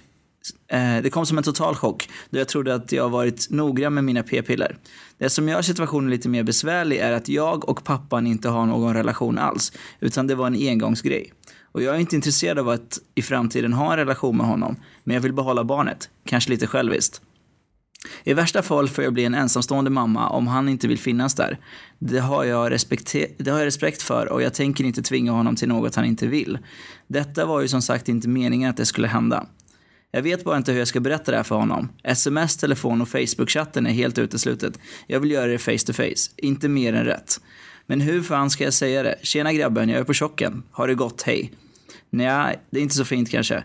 [0.68, 4.04] Eh, det kom som en total chock då jag trodde att jag varit noggrann med
[4.04, 4.76] mina p-piller.
[5.18, 8.94] Det som gör situationen lite mer besvärlig är att jag och pappan inte har någon
[8.94, 11.32] relation alls, utan det var en engångsgrej.
[11.72, 15.14] Och jag är inte intresserad av att i framtiden ha en relation med honom, men
[15.14, 16.10] jag vill behålla barnet.
[16.24, 17.22] Kanske lite själviskt.
[18.24, 21.58] I värsta fall får jag bli en ensamstående mamma om han inte vill finnas där.
[21.98, 22.78] Det har, jag
[23.38, 26.26] det har jag respekt för och jag tänker inte tvinga honom till något han inte
[26.26, 26.58] vill.
[27.06, 29.46] Detta var ju som sagt inte meningen att det skulle hända.
[30.12, 31.88] Jag vet bara inte hur jag ska berätta det här för honom.
[32.04, 34.78] Sms, telefon och Facebook-chatten är helt uteslutet.
[35.06, 37.40] Jag vill göra det face to face, inte mer än rätt.
[37.86, 39.18] Men hur fan ska jag säga det?
[39.22, 40.62] Tjena grabben, jag är på chocken.
[40.70, 41.52] Har det gott, hej.
[42.10, 43.64] Nej, det är inte så fint kanske.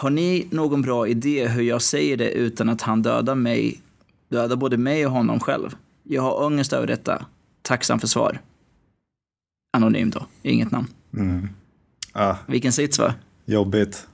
[0.00, 3.80] Har ni någon bra idé hur jag säger det utan att han dödar mig,
[4.28, 5.76] dödar både mig och honom själv?
[6.02, 7.26] Jag har ångest över detta.
[7.62, 8.40] Tacksam för svar.
[9.72, 10.86] Anonym då, inget namn.
[11.14, 11.48] Mm.
[12.12, 13.14] Ah, Vilken sits va?
[13.44, 14.06] jobbigt.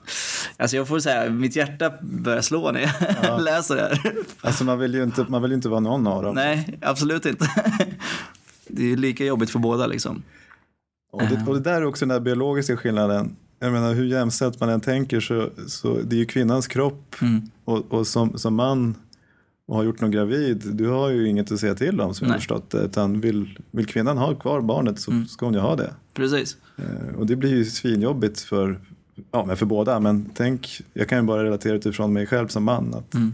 [0.57, 2.81] Alltså jag får säga, mitt hjärta börjar slå när
[3.23, 4.13] jag läser det här.
[4.41, 6.35] Alltså man vill ju inte, man vill ju inte vara någon av dem.
[6.35, 7.47] Nej, absolut inte.
[8.67, 10.23] Det är ju lika jobbigt för båda liksom.
[11.13, 13.37] Och, det, och det där är också den där biologiska skillnaden.
[13.59, 17.15] Jag menar hur jämställt man än tänker så, så det är ju kvinnans kropp.
[17.23, 17.41] Mm.
[17.65, 18.95] Och, och som, som man
[19.67, 22.31] och har gjort någon gravid, du har ju inget att säga till om som jag
[22.31, 22.39] Nej.
[22.41, 22.79] förstått det.
[22.79, 25.27] Utan vill, vill kvinnan ha kvar barnet så Mm.
[25.27, 25.95] ska hon ju ha det.
[26.15, 26.57] Precis.
[26.77, 28.81] Eh, och det blir ju svinjobbigt för,
[29.31, 30.01] ja, men för båda.
[30.01, 32.95] Men tänk, jag kan ju bara relatera utifrån mig själv som man.
[32.95, 33.33] Att, Mm.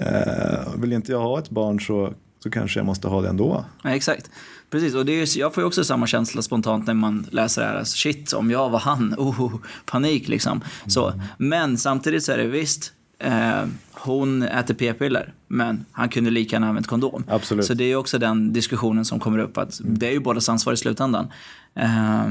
[0.00, 3.64] eh, vill inte jag ha ett barn så, så kanske jag måste ha det ändå.
[3.82, 4.30] Ja, exakt.
[4.74, 7.68] Precis, och det är, jag får ju också samma känsla spontant när man läser det
[7.68, 7.76] här.
[7.76, 9.54] Alltså, shit, om jag var han, oh,
[9.86, 10.60] panik liksom.
[10.86, 11.12] Så.
[11.38, 16.68] Men samtidigt så är det visst, eh, hon äter p-piller, men han kunde lika gärna
[16.68, 17.24] använt kondom.
[17.28, 17.64] Absolut.
[17.64, 20.48] Så det är ju också den diskussionen som kommer upp, att det är ju bådas
[20.48, 21.28] ansvar i slutändan.
[21.74, 22.28] Eh,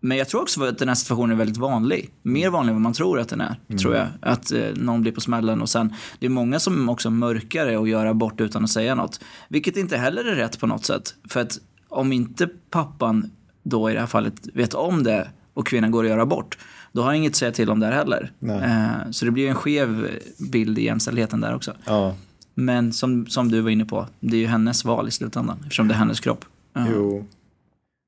[0.00, 2.10] men jag tror också att den här situationen är väldigt vanlig.
[2.22, 4.06] Mer vanlig än vad man tror att den är, tror jag.
[4.20, 7.76] Att eh, någon blir på smällen och sen, det är många som också mörkar det
[7.76, 9.20] och gör abort utan att säga något.
[9.48, 11.14] Vilket inte heller är rätt på något sätt.
[11.28, 13.30] För att om inte pappan
[13.62, 16.58] då i det här fallet vet om det och kvinnan går och gör abort,
[16.92, 18.32] då har han inget att säga till om där heller.
[18.48, 20.08] Eh, så det blir en skev
[20.52, 21.72] bild i jämställdheten där också.
[21.84, 22.14] Ja,
[22.54, 25.88] Men som, som du var inne på, det är ju hennes val i slutändan eftersom
[25.88, 26.44] det är hennes kropp.
[26.72, 26.86] Ja.
[26.94, 27.26] Jo.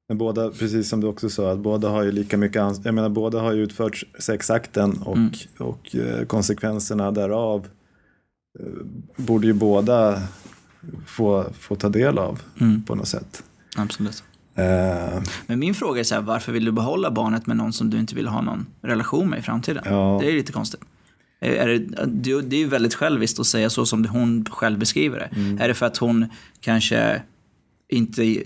[0.08, 2.94] Men båda, precis som du också sa, att båda har ju lika mycket ans- Jag
[2.94, 5.30] menar båda har ju utfört sexakten och, Mm.
[5.58, 7.68] och eh, konsekvenserna därav
[8.60, 8.66] eh,
[9.16, 10.22] borde ju båda
[11.06, 13.42] få, få ta del av Mm, på något sätt.
[13.78, 14.22] Absolut.
[14.54, 17.90] Eh, Men min fråga är så här, varför vill du behålla barnet med någon som
[17.90, 19.82] du inte vill ha någon relation med i framtiden?
[19.86, 20.18] Ja.
[20.20, 20.80] Det är lite konstigt.
[21.40, 22.06] Är det,
[22.40, 25.40] det är ju väldigt själviskt att säga så som hon själv beskriver det.
[25.40, 25.60] Mm.
[25.60, 26.26] Är det för att hon
[26.60, 27.22] kanske
[27.88, 28.42] inte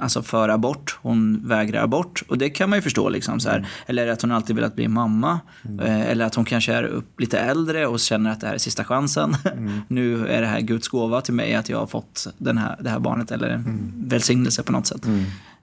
[0.00, 2.22] alltså för abort, hon vägrar abort.
[2.28, 3.08] Och det kan man ju förstå.
[3.08, 3.56] Liksom, så här.
[3.58, 3.68] Mm.
[3.86, 5.40] Eller att hon alltid velat bli mamma.
[5.82, 8.58] Eh, Eller att hon kanske är upp lite äldre och känner att det här är
[8.58, 9.36] sista chansen.
[9.56, 9.80] Mm.
[9.88, 12.90] nu är det här Guds gåva till mig att jag har fått den här, det
[12.90, 13.30] här barnet.
[13.30, 13.92] Eller Mm.
[13.96, 15.06] välsignelse på något sätt.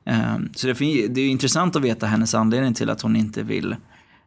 [0.05, 3.75] Eh, Så det, är ju intressant att veta hennes anledning till att hon inte vill.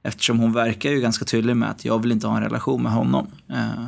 [0.03, 2.93] Eftersom hon verkar ju ganska tydlig med att jag vill inte ha en relation med
[2.93, 3.27] honom.
[3.51, 3.85] Eh,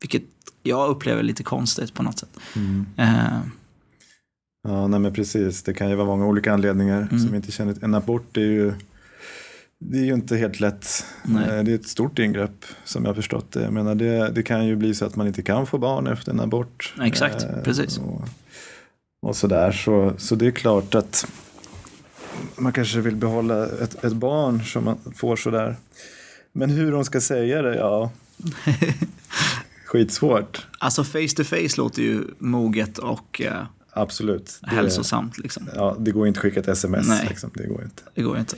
[0.00, 0.22] Vilket
[0.62, 2.38] jag upplever lite konstigt på något sätt.
[2.56, 2.86] Mm.
[2.96, 3.38] Eh,
[4.62, 5.62] Ja, nej men precis.
[5.62, 7.18] Det kan ju vara många olika anledningar Mm.
[7.18, 7.76] som vi inte känner.
[7.84, 8.72] En abort är ju,
[9.78, 11.04] det är ju inte helt lätt.
[11.24, 11.58] Nej.
[11.58, 13.62] Eh, Det är ett stort ingrepp som jag har förstått det.
[13.62, 14.30] Jag menar, det.
[14.30, 16.94] Det kan ju bli så att man inte kan få barn efter en abort.
[17.02, 17.98] Exakt, Eh, precis.
[17.98, 18.22] Och,
[19.22, 19.72] och sådär.
[19.72, 21.26] Så, så det är klart att
[22.56, 25.76] man kanske vill behålla ett, ett barn som man får sådär.
[26.52, 28.10] Men hur de ska säga det, ja.
[29.86, 30.66] Skitsvårt.
[30.78, 33.62] Alltså face to face låter ju moget och eh,
[34.00, 34.58] Absolut.
[34.62, 35.38] Det, hälsosamt.
[35.38, 35.68] Liksom.
[35.74, 37.08] ja, det går inte att skicka ett sms.
[37.08, 37.26] Nej.
[37.28, 37.50] Liksom.
[37.54, 38.02] Det går inte.
[38.14, 38.56] Det går inte.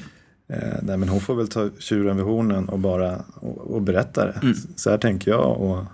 [0.48, 4.24] Eh, nej, men hon får väl ta tjuren vid hornen och bara och, och berätta
[4.24, 4.38] det.
[4.42, 4.56] Mm.
[4.76, 5.84] Så här tänker jag och,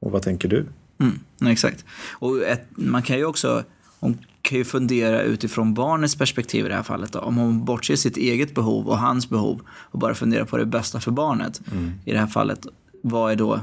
[0.00, 0.66] och vad tänker du?
[1.00, 1.84] Mm, nej, exakt.
[2.12, 3.64] Och ett, man kan ju också
[4.02, 7.12] hon kan ju fundera utifrån barnets perspektiv i det här fallet.
[7.12, 7.18] Då.
[7.18, 11.00] Om hon bortser sitt eget behov och hans behov och bara funderar på det bästa
[11.00, 11.60] för barnet.
[12.04, 12.66] I det här fallet,
[13.02, 13.60] vad är då,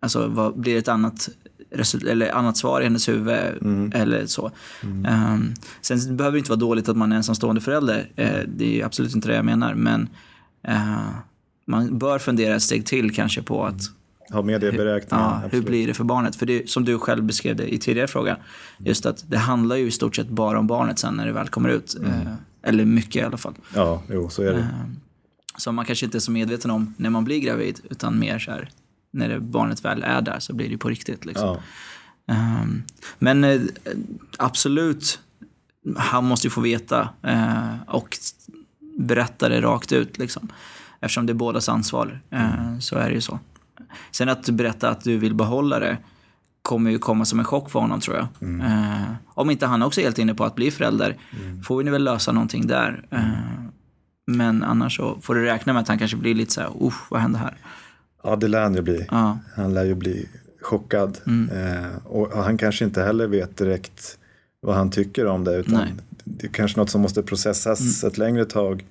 [0.00, 1.28] alltså vad blir ett annat
[2.08, 3.28] eller annat svar i hennes huvud
[3.94, 4.50] eller så.
[5.06, 8.10] Ehm, sen behöver det inte vara dåligt att man är ensamstående förälder.
[8.16, 9.74] Eh, det är absolut inte det jag menar.
[9.74, 10.08] Men
[10.62, 11.08] eh,
[11.66, 13.80] man bör fundera ett steg till kanske på att
[14.32, 15.24] Ha med det beräkningen.
[15.24, 15.66] Ja, hur absolut.
[15.66, 16.36] blir det för barnet?
[16.36, 18.36] För det, som du själv beskrev det i tidigare fråga,
[18.78, 21.48] just att det handlar ju i stort sett bara om barnet sen när det väl
[21.48, 21.96] kommer ut.
[22.04, 23.54] Eh, eller mycket i alla fall.
[23.74, 24.66] Ja, jo, så är det.
[25.56, 28.50] Som man kanske inte är så medveten om när man blir gravid, utan mer så
[28.50, 28.70] här,
[29.10, 31.24] när barnet väl är där så blir det på riktigt.
[31.24, 31.48] Liksom.
[31.48, 32.34] Ja.
[32.34, 32.82] Ehm,
[33.18, 33.60] men eh,
[34.38, 35.20] absolut,
[35.96, 38.18] han måste ju få veta eh, och
[38.98, 40.18] berätta det rakt ut.
[40.18, 40.48] Liksom.
[41.00, 43.38] Eftersom det är bådas ansvar, eh, så är det ju så.
[44.10, 45.98] Sen att berätta att du vill behålla det
[46.62, 48.26] kommer ju komma som en chock för honom tror jag.
[48.60, 51.16] Eh, om inte han också är helt inne på att bli förälder
[51.64, 53.06] får vi väl lösa någonting där.
[53.10, 53.20] Eh,
[54.26, 57.10] men annars så får du räkna med att han kanske blir lite så här, usch
[57.10, 57.56] vad hände här?
[58.22, 59.06] Ja, det lär han ju bli.
[59.10, 60.28] Ja, Han lär ju bli
[60.60, 61.18] chockad.
[61.26, 61.50] Mm.
[61.74, 64.18] Eh, och han kanske inte heller vet direkt
[64.60, 65.56] vad han tycker om det.
[65.56, 65.82] Utan Nej.
[65.90, 65.96] Mm.
[66.24, 68.84] det är kanske något som måste processas ett längre tag.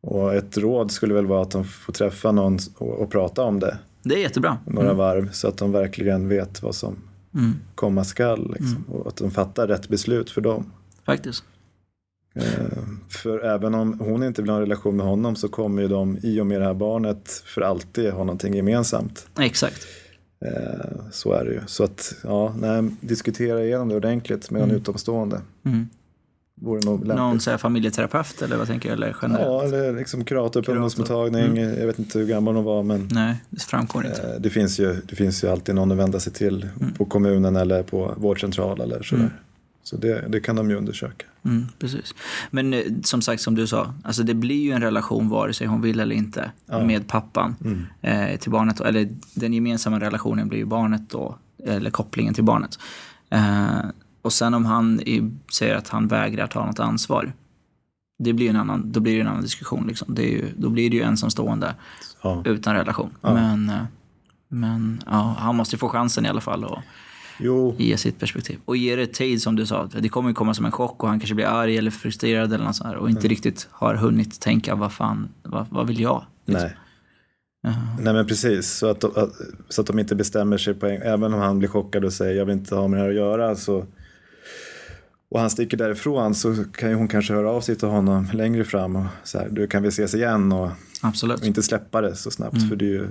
[0.00, 3.60] Och ett råd skulle väl vara att de får träffa någon och, och prata om
[3.60, 4.58] det det är jättebra.
[4.66, 5.30] några varv.
[5.32, 6.96] Så att de verkligen vet vad som
[7.34, 8.50] Mm, komma skall.
[8.58, 10.72] Liksom, Och att de fattar rätt beslut för dem.
[11.06, 11.44] faktiskt.
[12.34, 12.42] Eh,
[13.08, 16.18] för även om hon inte vill ha en relation med honom så kommer ju de
[16.22, 19.26] i och med det här barnet för alltid ha någonting gemensamt.
[19.38, 19.86] Exakt.
[20.44, 21.60] Eh, så är det ju.
[21.66, 25.40] Så att, ja, nej, diskutera igenom det ordentligt med en utomstående.
[25.64, 25.88] Mm.
[26.60, 27.16] Vore nog lämpligt.
[27.16, 28.94] Någon så här, familjeterapeut eller vad tänker du?
[28.94, 29.46] Eller generellt?
[29.46, 31.56] Ja, eller liksom kurator på ungdomsmottagning.
[31.56, 34.22] Jag vet inte hur gammal hon var men Nej, det framgår inte.
[34.22, 36.68] eh, det finns, ju, det finns ju alltid någon att vända sig till
[36.98, 39.30] på kommunen eller på vårdcentral eller sådär.
[39.82, 41.26] Så det, det kan de ju undersöka.
[41.44, 42.14] Mm, precis.
[42.50, 45.66] Men eh, som sagt, som du sa, alltså det blir ju en relation vare sig
[45.66, 46.50] hon vill eller inte
[46.86, 47.54] med pappan
[48.00, 48.80] eh, till barnet.
[48.80, 52.78] Eller den gemensamma relationen blir ju barnet då, eller kopplingen till barnet.
[53.30, 53.78] Eh,
[54.22, 57.32] och sen om han i, säger att han vägrar ta något ansvar,
[58.18, 59.86] det blir en annan, då blir det en annan diskussion.
[59.86, 60.14] Liksom.
[60.14, 61.74] Det är ju, då blir det ju ensamstående
[62.22, 62.42] Ja.
[62.44, 63.10] utan relation.
[63.20, 63.82] Men, eh,
[64.48, 66.64] men ja, han måste ju få chansen i alla fall.
[66.64, 66.78] Och,
[67.40, 68.58] Jo, ge sitt perspektiv.
[68.64, 69.88] Och ge det tid som du sa.
[70.00, 72.64] Det kommer ju komma som en chock och han kanske blir arg eller frustrerad eller
[72.64, 76.24] något sånt här, och inte riktigt har hunnit tänka vad fan, vad, vad vill jag?
[76.46, 76.68] Liksom.
[77.62, 77.76] nej.
[78.00, 79.30] Nej men precis, så att, de- att,
[79.68, 82.38] så att de inte bestämmer sig på en, även om han blir chockad och säger
[82.38, 83.86] jag vill inte ha med det här att göra så
[85.30, 88.64] och han sticker därifrån så kan ju hon kanske höra av sig till honom längre
[88.64, 90.70] fram och så här, du kan vi ses igen och,
[91.40, 93.06] och inte släppa det så snabbt för det är ju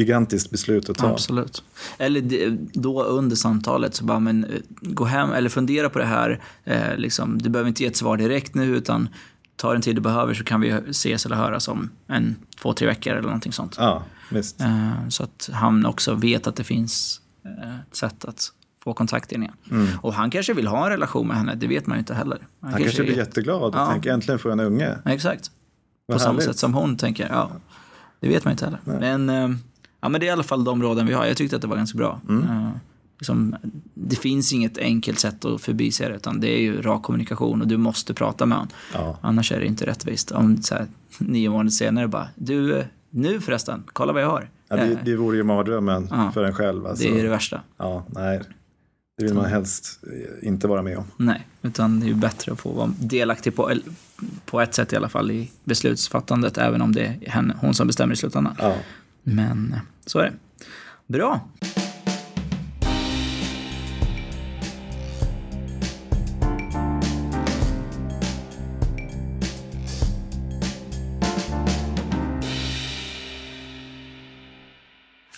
[0.00, 1.06] gigantiskt beslut att ta.
[1.08, 1.62] Absolut.
[1.98, 4.50] Eller då under samtalet så bara, men eh,
[4.82, 6.40] gå hem eller fundera på det här.
[6.64, 9.08] Eh, liksom, du behöver inte ge ett svar direkt nu utan
[9.56, 12.86] ta den tid du behöver så kan vi ses eller höras om en, två, tre
[12.86, 13.76] veckor eller någonting sånt.
[13.78, 14.60] Ja, visst.
[14.60, 18.52] Eh, Så att han också vet att det finns eh, ett sätt att
[18.84, 19.50] få kontakt igen.
[20.02, 22.38] Och han kanske vill ha en relation med henne, det vet man ju inte heller.
[22.60, 23.86] Han kanske blir är- jätteglad och Ja.
[23.92, 24.98] tänker äntligen får jag en unge.
[25.04, 25.50] Exakt.
[25.50, 25.52] På
[26.12, 26.46] Vad samma härligt.
[26.46, 27.28] sätt som hon tänker.
[27.28, 27.50] Ja,
[28.20, 28.80] det vet man inte heller.
[28.84, 29.48] Men, eh,
[30.00, 31.26] ja, men det är i alla fall de råden vi har.
[31.26, 32.20] Jag tyckte att det var ganska bra.
[32.28, 32.42] Mm.
[32.44, 32.68] Eh,
[33.18, 33.56] liksom,
[33.94, 37.68] det finns inget enkelt sätt att förbise det, utan det är ju rak kommunikation och
[37.68, 38.72] du måste prata med honom.
[38.94, 39.18] Ja.
[39.20, 40.30] Annars är det inte rättvist.
[40.30, 40.86] Om så här,
[41.18, 44.48] nio månader senare bara, du, eh, nu förresten, kolla vad jag har.
[44.68, 46.30] Ja, det, det vore ju mardrömmen Ja.
[46.34, 46.86] för en själv.
[46.86, 47.04] Alltså.
[47.08, 47.60] Det är det värsta.
[47.76, 48.40] Ja, nej.
[49.18, 50.00] Det vill man helst
[50.42, 51.04] eh, inte vara med om.
[51.16, 53.72] Nej, utan det är ju bättre att få vara delaktig på,
[54.44, 57.86] på ett sätt i alla fall i beslutsfattandet, även om det är henne, hon som
[57.86, 58.54] bestämmer i slutändan.
[58.58, 58.74] Ja.
[59.34, 60.32] Men så är det.
[61.06, 61.40] Bra.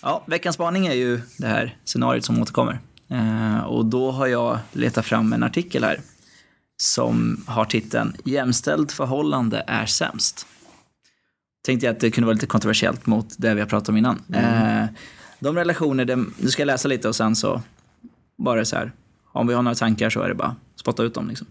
[0.02, 2.78] Ja, veckans spaning är ju det här scenariot som återkommer.
[3.08, 6.00] Eh, och då har jag letat fram en artikel här
[6.76, 10.46] som har titeln “Jämställt förhållande är sämst”.
[11.62, 14.22] Tänkte jag att det kunde vara lite kontroversiellt mot det vi har pratat om innan.
[14.34, 14.84] Eh,
[15.40, 17.62] de relationer, där, nu ska jag läsa lite och sen så
[18.38, 18.92] bara så här,
[19.32, 21.46] om vi har några tankar så är det bara spotta ut dem liksom.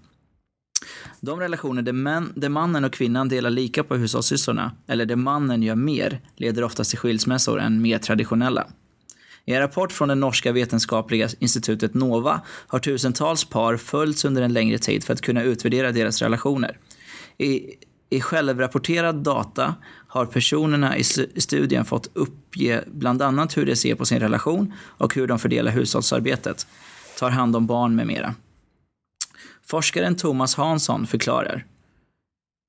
[1.19, 5.63] De relationer där, män, där mannen och kvinnan delar lika på hushållssysslorna, eller där mannen
[5.63, 8.67] gör mer, leder oftast till skilsmässor än mer traditionella.
[9.45, 14.53] I en rapport från det norska vetenskapliga institutet Nova har tusentals par följts under en
[14.53, 16.77] längre tid för att kunna utvärdera deras relationer.
[17.37, 17.65] I,
[18.09, 19.75] i självrapporterad data
[20.11, 21.03] har personerna i
[21.41, 25.71] studien fått uppge bland annat hur de ser på sin relation och hur de fördelar
[25.71, 26.67] hushållsarbetet,
[27.19, 28.35] tar hand om barn med mera.
[29.65, 31.65] Forskaren Thomas Hansson förklarar.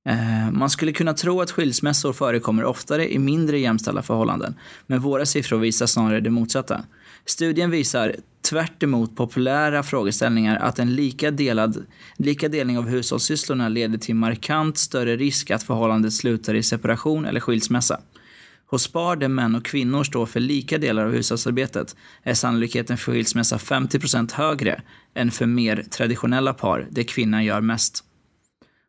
[0.09, 4.55] Eh, Man skulle kunna tro att skilsmässor förekommer oftare i mindre jämställda förhållanden,
[4.87, 6.85] men våra siffror visar snarare det motsatta.
[7.27, 13.99] Studien visar tvärt emot populära frågeställningar att en lika, delad, lika delning av hushållssysslorna leder
[13.99, 18.01] till markant större risk att förhållandet slutar i separation eller skilsmässa.
[18.67, 23.13] Hos par där män och kvinnor står för lika delar av hushållsarbetet är sannolikheten för
[23.13, 24.83] skilsmässa 50% högre
[25.15, 28.05] än för mer traditionella par där kvinnan gör mest.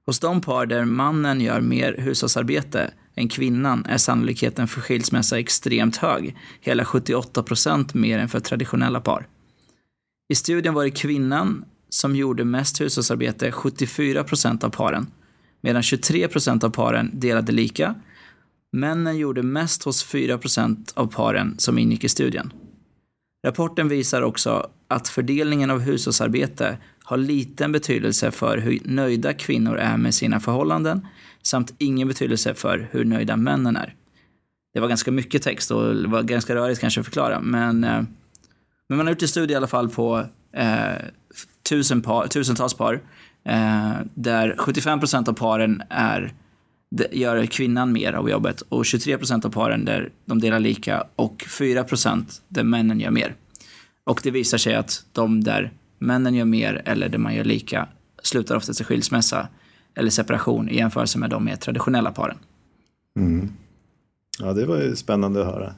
[0.05, 5.97] Hos de par där mannen gör mer hushållsarbete än kvinnan är sannolikheten för skilsmässa extremt
[5.97, 9.27] hög, hela 78% mer än för traditionella par.
[10.29, 15.07] I studien var det kvinnan som gjorde mest hushållsarbete 74% av paren,
[15.61, 17.95] medan 23% av paren delade lika.
[18.71, 22.53] Männen gjorde mest hos 4% av paren som ingick i studien.
[23.45, 29.97] Rapporten visar också att fördelningen av hushållsarbete har liten betydelse för hur nöjda kvinnor är
[29.97, 31.07] med sina förhållanden
[31.43, 33.95] samt ingen betydelse för hur nöjda männen är.
[34.73, 38.01] Det var ganska mycket text och det var ganska rörigt kanske att förklara, men, eh,
[38.89, 40.93] men man har gjort en studie i alla fall på eh,
[41.69, 42.93] tusen par, tusentals par
[43.45, 46.33] eh, där 75% av paren är,
[47.11, 52.41] gör kvinnan mer av jobbet och 23% av paren där de delar lika och 4%
[52.47, 53.35] där männen gör mer.
[54.05, 57.87] Och det visar sig att de där männen gör mer eller där man gör lika
[58.23, 59.47] slutar oftast i skilsmässa
[59.95, 62.37] eller separation i jämförelse med de mer traditionella paren.
[64.39, 65.73] Ja, det var ju spännande att höra.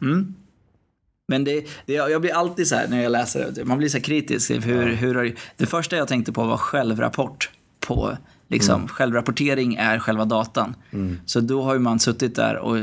[1.28, 3.98] Men det, det, jag blir alltid så här när jag läser det, man blir så
[3.98, 4.52] här kritisk.
[4.52, 7.50] Hur, hur har, det första jag tänkte på var självrapport.
[7.80, 10.76] På, liksom, Självrapportering är själva datan.
[11.26, 12.78] Så då har ju man suttit där och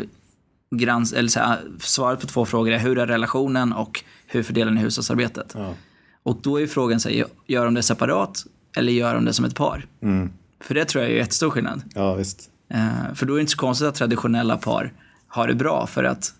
[0.74, 2.72] grans, eller så här, svarat på två frågor.
[2.72, 5.52] är Hur är relationen och hur fördelar ni hushållsarbetet?
[5.54, 5.74] Ja.
[6.22, 8.44] Och då är frågan, så här, gör de det separat
[8.76, 9.86] eller gör de det som ett par?
[10.02, 10.30] Mm.
[10.62, 11.82] För det tror jag är jättestor skillnad.
[11.94, 12.50] ja, visst.
[12.68, 14.92] Eh, för då är det inte så konstigt att traditionella par
[15.28, 16.34] har det bra för att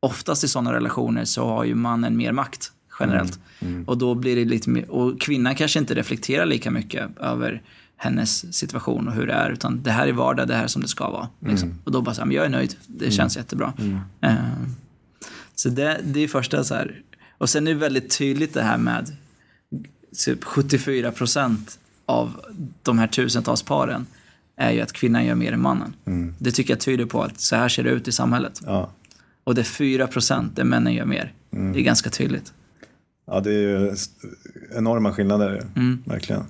[0.00, 3.38] oftast i sådana relationer så har ju mannen mer makt generellt.
[3.86, 7.62] Och då blir det lite mer, och kvinnan kanske inte reflekterar lika mycket över
[7.96, 10.82] hennes situation och hur det är utan det här är vardag, det här är som
[10.82, 11.28] det ska vara.
[11.40, 11.74] Liksom.
[11.84, 13.72] Och då bara så här, men jag är nöjd, det känns jättebra.
[14.20, 14.34] Eh,
[15.54, 17.00] så det, det är första så här.
[17.38, 19.16] Och sen är det väldigt tydligt det här med
[20.24, 21.78] typ 74 procent
[22.08, 22.40] av
[22.82, 24.06] de här tusentals paren
[24.56, 25.94] är ju att kvinnan gör mer än mannen.
[26.38, 28.62] Det tycker jag tyder på att så här ser det ut i samhället.
[28.66, 28.90] Ja.
[29.44, 31.32] Och det är 4 procent där männen gör mer.
[31.50, 32.52] Det är ganska tydligt.
[33.26, 33.94] ja, det är ju
[34.76, 35.66] enorma skillnader.
[35.76, 36.02] Mm.
[36.06, 36.42] Verkligen.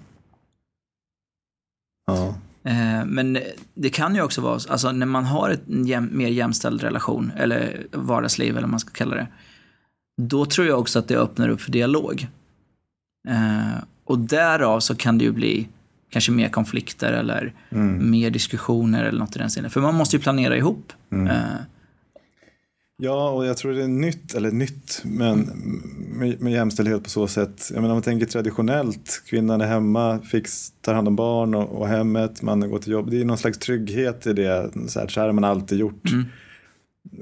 [2.07, 2.35] Ja.
[2.65, 3.39] Eh, Men
[3.75, 7.87] det kan ju också vara, alltså när man har ett jäm, mer jämställd relation, eller
[7.93, 9.27] vardagsliv eller vad man ska kalla det,
[10.23, 12.29] då tror jag också att det öppnar upp för dialog.
[14.09, 15.69] Eh, och därav så kan det ju bli
[16.11, 17.53] kanske mer konflikter eller
[18.01, 19.71] mer diskussioner eller något i den stilen.
[19.71, 20.93] För man måste ju planera ihop.
[21.13, 21.61] Eh,
[23.03, 25.41] Ja, och jag tror det är nytt, eller nytt, men
[26.13, 27.71] med, med jämställdhet på så sätt.
[27.71, 31.69] Jag menar, om man tänker traditionellt, kvinnan är hemma, fix, tar hand om barn och,
[31.81, 33.11] och hemmet, mannen går till jobb.
[33.11, 36.11] Det är någon slags trygghet i det, så här, så här har man alltid gjort.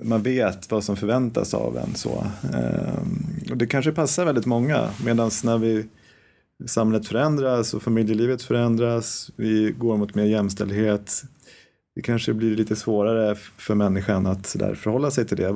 [0.03, 1.95] Man vet vad som förväntas av en.
[1.95, 2.27] Så.
[2.55, 5.87] Ehm, och det kanske passar väldigt många, medan när vi
[6.67, 11.23] samhället förändras och familjelivet förändras, vi går mot mer jämställdhet,
[11.95, 15.53] det kanske blir lite svårare för människan att så där förhålla sig till det.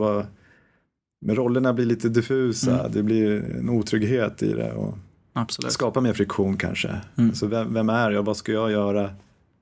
[1.27, 2.81] Men rollerna blir lite diffusa.
[2.81, 2.93] Mm.
[2.93, 4.73] Det blir en otrygghet i det.
[4.73, 4.99] Och
[5.33, 5.73] Absolut.
[5.73, 7.01] skapar mer friktion kanske.
[7.17, 7.35] Mm.
[7.35, 8.23] Så vem, vem är jag?
[8.23, 9.11] Vad ska jag göra?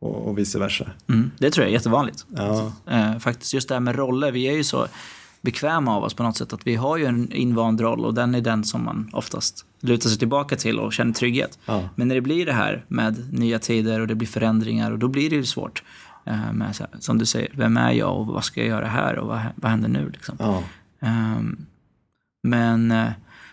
[0.00, 0.90] Och, och vice versa.
[1.08, 1.30] Mm.
[1.38, 2.26] Det tror jag är jättevanligt.
[2.36, 4.86] Ja, Eh, faktiskt just det här med roller, vi är ju så
[5.40, 8.34] bekväma av oss på något sätt att vi har ju en invand roll och den
[8.34, 11.58] är den som man oftast lutar sig tillbaka till och känner trygghet.
[11.66, 14.98] ja, Men när det blir det här med nya tider och det blir förändringar och
[14.98, 15.82] då blir det ju svårt.
[16.26, 19.28] Eh, med som du säger, vem är jag och vad ska jag göra här och
[19.28, 20.10] vad, vad händer nu?
[20.10, 20.36] Liksom.
[20.38, 20.62] ja,
[21.00, 21.66] Ehm,
[22.42, 23.08] men, eh,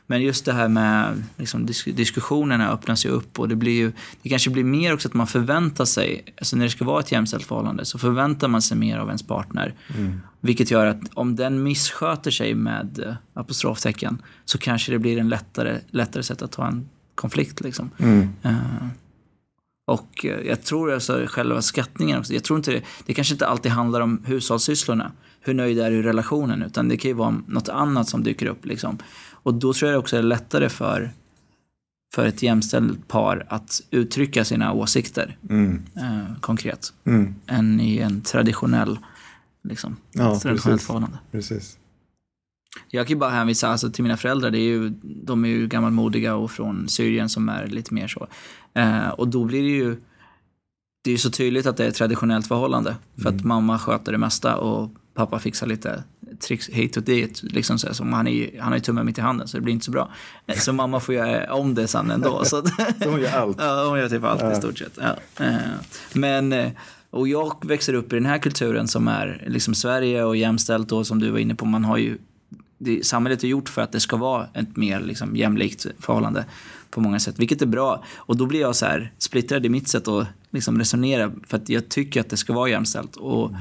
[0.07, 3.91] men just det här med liksom, disk diskussionerna öppnas ju upp och det blir ju,
[4.21, 7.11] det kanske blir mer också att man förväntar sig, alltså när det ska vara ett
[7.11, 9.73] jämställt förhållande så förväntar man sig mer av ens partner.
[9.97, 15.17] mm, Vilket gör att om den missköter sig med eh, apostroftecken så kanske det blir
[15.17, 17.61] en lättare, lättare sätt att ta en konflikt.
[17.61, 17.91] Liksom.
[17.97, 18.87] mm, Eh,
[19.87, 23.47] och eh, jag tror alltså själva skattningen också, jag tror inte det, det kanske inte
[23.47, 25.11] alltid handlar om hushållssysslorna,
[25.45, 28.45] hur nöjd är du i relationen, utan det kan ju vara något annat som dyker
[28.45, 28.65] upp.
[28.65, 28.97] Liksom.
[29.31, 31.11] Och då tror jag också det är lättare för,
[32.15, 37.35] för ett jämställt par att uttrycka sina åsikter mm, eh, konkret, mm.
[37.47, 38.99] än i en traditionell,
[39.63, 40.87] liksom, Ja, traditionellt precis.
[40.87, 41.17] förhållande.
[41.31, 41.77] Precis.
[42.89, 44.51] Jag kan ju bara hänvisa alltså, till mina föräldrar.
[44.51, 48.27] Det är ju, de är ju gammalmodiga och från Syrien som är lite mer så.
[48.73, 49.97] Eh, och då blir det ju
[51.03, 52.95] det är ju så tydligt att det är ett traditionellt förhållande.
[53.21, 56.03] För att mamma sköter det mesta och pappa fixar lite
[56.39, 57.43] tricks hit och dit.
[57.43, 59.73] Liksom så som han, är, han har ju tummen mitt i handen så det blir
[59.73, 60.09] inte så bra.
[60.47, 62.45] Eh, Så mamma får göra om det sen ändå.
[62.45, 62.63] Så
[63.03, 63.57] Så hon gör allt.
[63.59, 64.99] Ja, hon gör typ allt i stort sett.
[65.01, 65.43] Ja.
[65.45, 65.55] Eh,
[66.13, 66.71] Men, eh,
[67.09, 71.07] och jag växer upp i den här kulturen som är liksom Sverige och jämställt och
[71.07, 72.17] som du var inne på, man har ju
[72.77, 76.45] det, samhället är gjort för att det ska vara ett mer liksom, jämlikt förhållande
[76.89, 78.03] på många sätt, vilket är bra.
[78.15, 81.69] Och då blir jag så här splittrad i mitt sätt att liksom, resonera för att
[81.69, 83.15] jag tycker att det ska vara jämställt.
[83.15, 83.51] Och,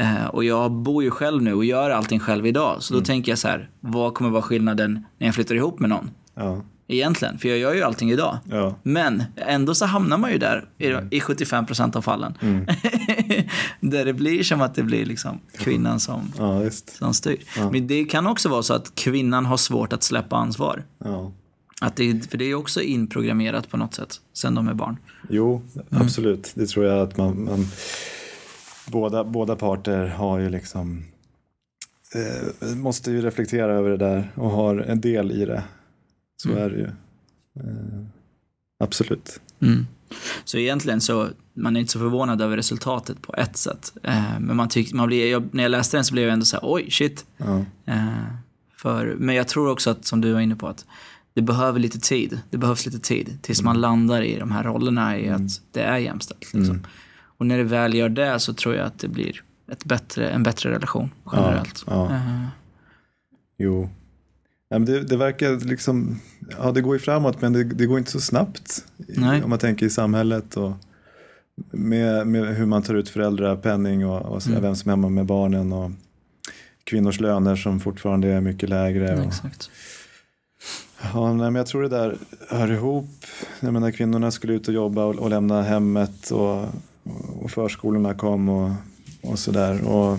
[0.00, 2.76] eh, och jag bor ju själv nu och gör allting själv idag.
[2.82, 5.90] Så då tänker jag så här, vad kommer vara skillnaden när jag flyttar ihop med
[5.90, 6.10] någon?
[6.34, 8.38] Ja, Egentligen, för jag gör ju allting idag.
[8.44, 12.34] ja, Men ändå så hamnar man ju där i, i 75% av fallen.
[13.80, 16.62] där det blir som att det blir liksom kvinnan som, ja
[16.98, 17.36] som styr.
[17.72, 20.84] Men det kan också vara så att kvinnan har svårt att släppa ansvar.
[21.80, 24.96] Att det, för det är också inprogrammerat på något sätt sen de är barn.
[25.28, 26.02] Jo, Mm.
[26.02, 26.52] absolut.
[26.54, 27.66] Det tror jag att man, man
[28.90, 31.04] båda, båda parter har ju liksom
[32.14, 35.62] eh, måste ju reflektera över det där och har en del i det.
[36.42, 36.62] Så Mm.
[36.62, 36.86] är det ju.
[37.60, 38.06] Eh,
[38.84, 39.40] absolut.
[39.62, 39.86] Mm.
[40.44, 43.92] Så egentligen så, man är inte så förvånad över resultatet på ett sätt.
[44.02, 46.44] Eh, men man tyck, man blir, jag, när jag läste den så blev jag ändå
[46.44, 47.26] så här, oj, shit.
[47.36, 48.24] Ja, Eh,
[48.76, 50.86] för, men jag tror också att, som du var inne på, att
[51.34, 52.40] det behöver lite tid.
[52.50, 55.98] Det behövs lite tid tills man landar i de här rollerna i att det är
[55.98, 56.54] jämställt.
[56.54, 56.86] Liksom.
[57.40, 60.42] Och när det väl gör det så tror jag att det blir ett bättre, en
[60.42, 61.84] bättre relation generellt.
[61.86, 62.10] ja.
[62.14, 62.46] Eh,
[63.58, 63.88] jo.
[64.68, 66.20] Ja, men det, det verkar liksom,
[66.58, 68.84] ja det går ju framåt men det, det går inte så snabbt.
[69.08, 69.18] i-.
[69.44, 70.72] Om man tänker i samhället och
[71.70, 74.62] med, med hur man tar ut föräldrapenning och, och sådär, Mm.
[74.68, 75.90] vem som är hemma med barnen och
[76.84, 79.16] kvinnors löner som fortfarande är mycket lägre.
[79.20, 79.70] Och, Exakt.
[81.12, 82.16] Ja, men jag tror det där
[82.48, 83.10] hör ihop.
[83.60, 86.64] Jag menar, kvinnorna skulle ut och jobba och, och lämna hemmet och,
[87.42, 88.70] och förskolorna kom och,
[89.22, 89.88] och sådär.
[89.88, 90.18] Och,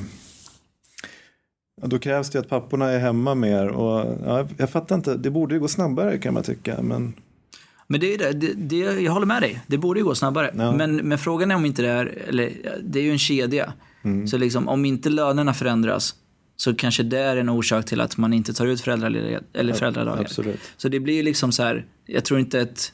[1.82, 3.68] ja, då krävs det att papporna är hemma mer.
[3.68, 6.82] Och, ja, jag fattar inte, det borde ju gå snabbare kan man tycka.
[6.82, 7.14] Men
[7.88, 9.62] Men det är det, det, det, jag håller med dig.
[9.68, 10.52] Det borde ju gå snabbare.
[10.58, 10.72] Ja.
[10.72, 12.52] Men, men frågan är om inte det är, eller
[12.84, 13.74] det är ju en kedja.
[14.04, 14.28] Mm.
[14.28, 16.16] Så liksom, om inte lönerna förändras
[16.56, 20.22] så kanske det är en orsak till att man inte tar ut föräldraledighet eller föräldradagar.
[20.22, 20.60] absolut.
[20.78, 22.94] Så det blir ju liksom så här, jag tror inte att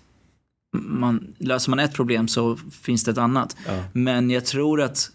[0.74, 3.57] man, löser man ett problem så finns det ett annat.
[3.68, 3.84] Ja.
[3.93, 5.11] Men jag tror att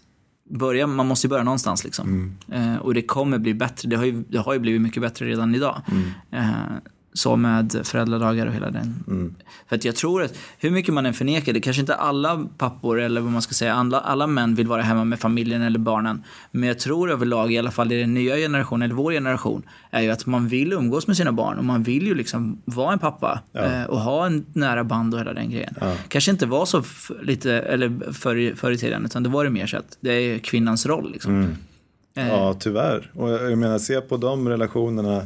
[0.49, 2.35] börja, man måste ju börja någonstans liksom.
[2.49, 2.73] Mm.
[2.73, 3.89] Eh, och det kommer bli bättre.
[3.89, 5.81] Det har, ju, det har ju blivit mycket bättre redan idag.
[5.91, 6.09] Mm.
[6.31, 6.77] Eh,
[7.13, 9.03] så med föräldradagar och hela den.
[9.07, 9.35] Mm.
[9.69, 12.99] För att jag tror att hur mycket man än förnekar det, kanske inte alla pappor
[13.01, 16.23] eller vad man ska säga, alla, alla män vill vara hemma med familjen eller barnen.
[16.51, 20.01] Men jag tror överlag, i alla fall i den nya generationen, eller vår generation, är
[20.01, 22.99] ju att man vill umgås med sina barn och man vill ju liksom vara en
[22.99, 23.61] pappa Ja.
[23.63, 25.75] eh, och ha en nära band och hela den grejen.
[25.81, 25.93] Ja.
[26.07, 26.83] Kanske inte var så
[27.21, 30.39] lite, eller förr, förr i tiden, utan det var det mer så att det är
[30.39, 31.33] kvinnans roll liksom.
[31.35, 31.55] Mm.
[32.17, 33.11] Eh, Ja, tyvärr.
[33.15, 35.21] Och jag jag menar, se på de relationerna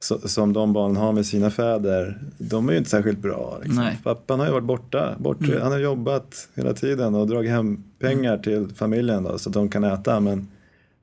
[0.00, 2.18] så, som de barnen har med sina fäder.
[2.38, 3.58] De är ju inte särskilt bra.
[3.62, 3.88] Liksom.
[4.04, 5.14] Pappan har ju varit borta.
[5.18, 5.60] Bort, Mm.
[5.62, 9.68] Han har jobbat hela tiden och dragit hem pengar till familjen då, så att de
[9.68, 10.20] kan äta.
[10.20, 10.48] Men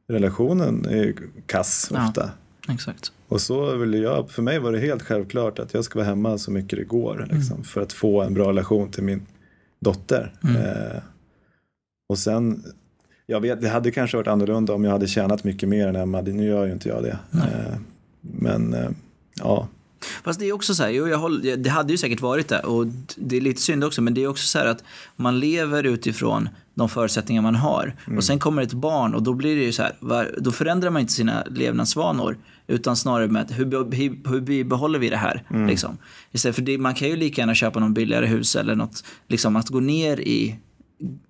[0.08, 1.16] relationen är ju
[1.46, 2.08] kass Ja.
[2.08, 2.30] ofta.
[2.70, 3.12] Exakt.
[3.28, 6.38] Och så vill jag, för mig var det helt självklart att jag ska vara hemma
[6.38, 7.28] så mycket det går.
[7.32, 9.22] Liksom, För att få en bra relation till min
[9.80, 10.34] dotter.
[10.44, 10.56] Mm.
[10.56, 10.98] Eh,
[12.10, 12.64] och sen,
[13.26, 16.22] jag vet, det hade kanske varit annorlunda om jag hade tjänat mycket mer än Emma.
[16.22, 17.18] Nu gör ju inte jag det.
[17.34, 17.78] Eh,
[18.32, 18.90] Men eh,
[19.36, 19.68] ja,
[20.24, 22.60] Fast det är också så här, jo, jag håller, det hade ju säkert varit det
[22.60, 24.84] och det är lite synd också men det är också så här att
[25.16, 29.56] man lever utifrån de förutsättningar man har och sen kommer ett barn och då blir
[29.56, 33.66] det ju så här, då förändrar man inte sina levnadsvanor utan snarare med hur,
[34.30, 35.44] hur, bibehåller vi det här?
[35.68, 35.98] Liksom.
[36.32, 39.56] Istället för det, man kan ju lika gärna köpa någon billigare hus eller något, liksom
[39.56, 40.56] att gå ner i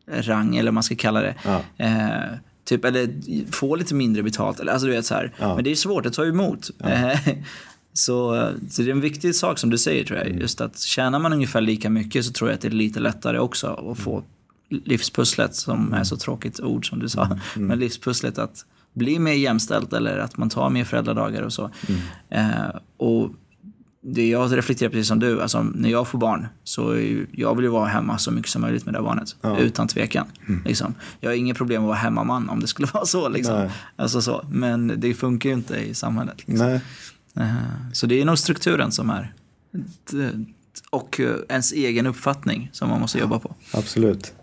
[0.08, 1.36] rang eller vad man ska kalla det.
[1.46, 1.62] Ja.
[1.78, 3.10] Eh, typ, eller
[3.52, 4.60] få lite mindre betalt.
[4.60, 5.34] Eller, alltså, du vet, så här.
[5.40, 5.56] Ja.
[5.56, 6.72] Men det är svårt, det tar ju emot.
[6.80, 7.20] Eh,
[7.94, 10.28] så, så det är en viktig sak som du säger tror jag.
[10.28, 10.40] Mm.
[10.40, 13.40] Just att tjänar man ungefär lika mycket så tror jag att det är lite lättare
[13.40, 14.24] också att få
[14.70, 17.40] livspusslet, som är så tråkigt ord som du sa, Mm.
[17.56, 21.72] men livspusslet att bli mer jämställt eller att man tar mer föräldradagar och så.
[21.88, 22.02] Mm.
[22.30, 23.30] Eh, och
[24.08, 26.96] det jag reflekterar precis som du, alltså när jag får barn så
[27.32, 29.36] jag vill ju vara hemma så mycket som möjligt med det här barnet.
[29.42, 29.58] Ja.
[29.58, 30.26] Utan tvekan.
[30.66, 30.94] Liksom.
[31.20, 33.30] Jag har inget problem att vara hemmaman om det skulle vara så.
[33.30, 33.56] Liksom.
[33.56, 33.70] Nej.
[33.96, 34.46] Alltså så.
[34.52, 36.48] Men det funkar ju inte i samhället.
[36.48, 36.80] Liksom.
[37.38, 37.54] Eh,
[37.94, 39.34] Så det är nog strukturen som är
[40.90, 43.56] och eh, ens egen uppfattning som man måste jobba på.
[43.74, 44.34] absolut.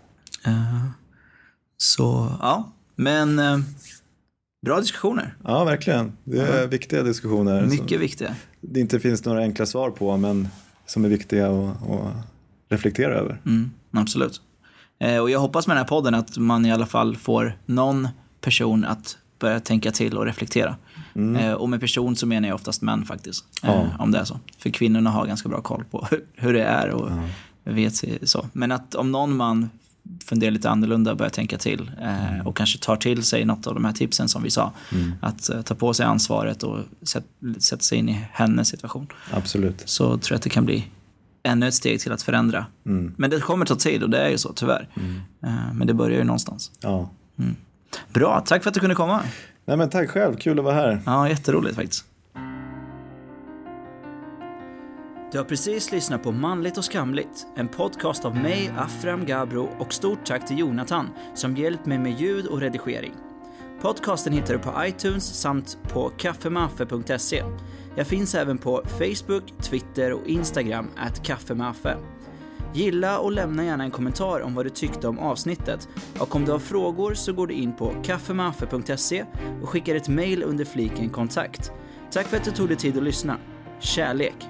[0.45, 0.85] Eh,
[1.77, 3.39] Så ja, men
[4.65, 5.35] bra diskussioner.
[5.43, 6.11] Ja, verkligen.
[6.23, 7.65] Det är viktiga diskussioner.
[7.65, 8.35] Mycket viktiga.
[8.61, 10.47] det inte finns några enkla svar på, men
[10.85, 12.13] som är viktiga att, att
[12.69, 13.41] reflektera över.
[13.45, 14.41] Mm, absolut.
[14.99, 18.07] Eh, Och jag hoppas med den här podden att man i alla fall får någon
[18.41, 20.75] person att börja tänka till och reflektera.
[21.39, 23.45] Eh, Och med person så menar jag oftast män faktiskt.
[23.63, 23.85] eh, Ja.
[23.99, 24.39] Om det är så.
[24.57, 27.11] För kvinnorna har ganska bra koll på hur- det är och
[27.63, 28.45] vet sig så.
[28.53, 29.69] Men att om någon man
[30.25, 33.73] funderar lite annorlunda och börjar tänka till eh, och kanske tar till sig något av
[33.73, 34.71] de här tipsen som vi sa.
[35.21, 37.25] Att eh, ta på sig ansvaret och sätt,
[37.57, 39.07] sätta sig in i hennes situation.
[39.31, 39.81] Absolut.
[39.85, 40.87] Så tror jag att det kan bli
[41.43, 42.65] ännu ett steg till att förändra.
[42.85, 43.13] Mm.
[43.17, 44.87] Men det kommer ta tid och det är ju så tyvärr.
[45.43, 46.71] Eh, Men det börjar ju någonstans.
[46.79, 47.09] Ja.
[48.13, 49.21] Bra, tack för att du kunde komma.
[49.65, 51.01] Nej, men tack själv, kul att vara här.
[51.05, 52.05] Ja, jätteroligt faktiskt.
[55.33, 59.93] Du har precis lyssnat på Manligt och skamligt, en podcast av mig, Afram Gabro och
[59.93, 63.13] stort tack till Jonathan som hjälpt mig med ljud och redigering.
[63.81, 67.43] Podcasten hittar du på iTunes samt på kaffemaffe.se.
[67.95, 71.97] Jag finns även på Facebook, Twitter och Instagram, at kaffemaffe.
[72.73, 75.89] Gilla och lämna gärna en kommentar om vad du tyckte om avsnittet.
[76.19, 79.25] Och om du har frågor så går du in på kaffemaffe.se
[79.61, 81.71] och skickar ett mail under fliken kontakt.
[82.11, 83.37] Tack för att du tog dig tid att lyssna.
[83.79, 84.49] Kärlek!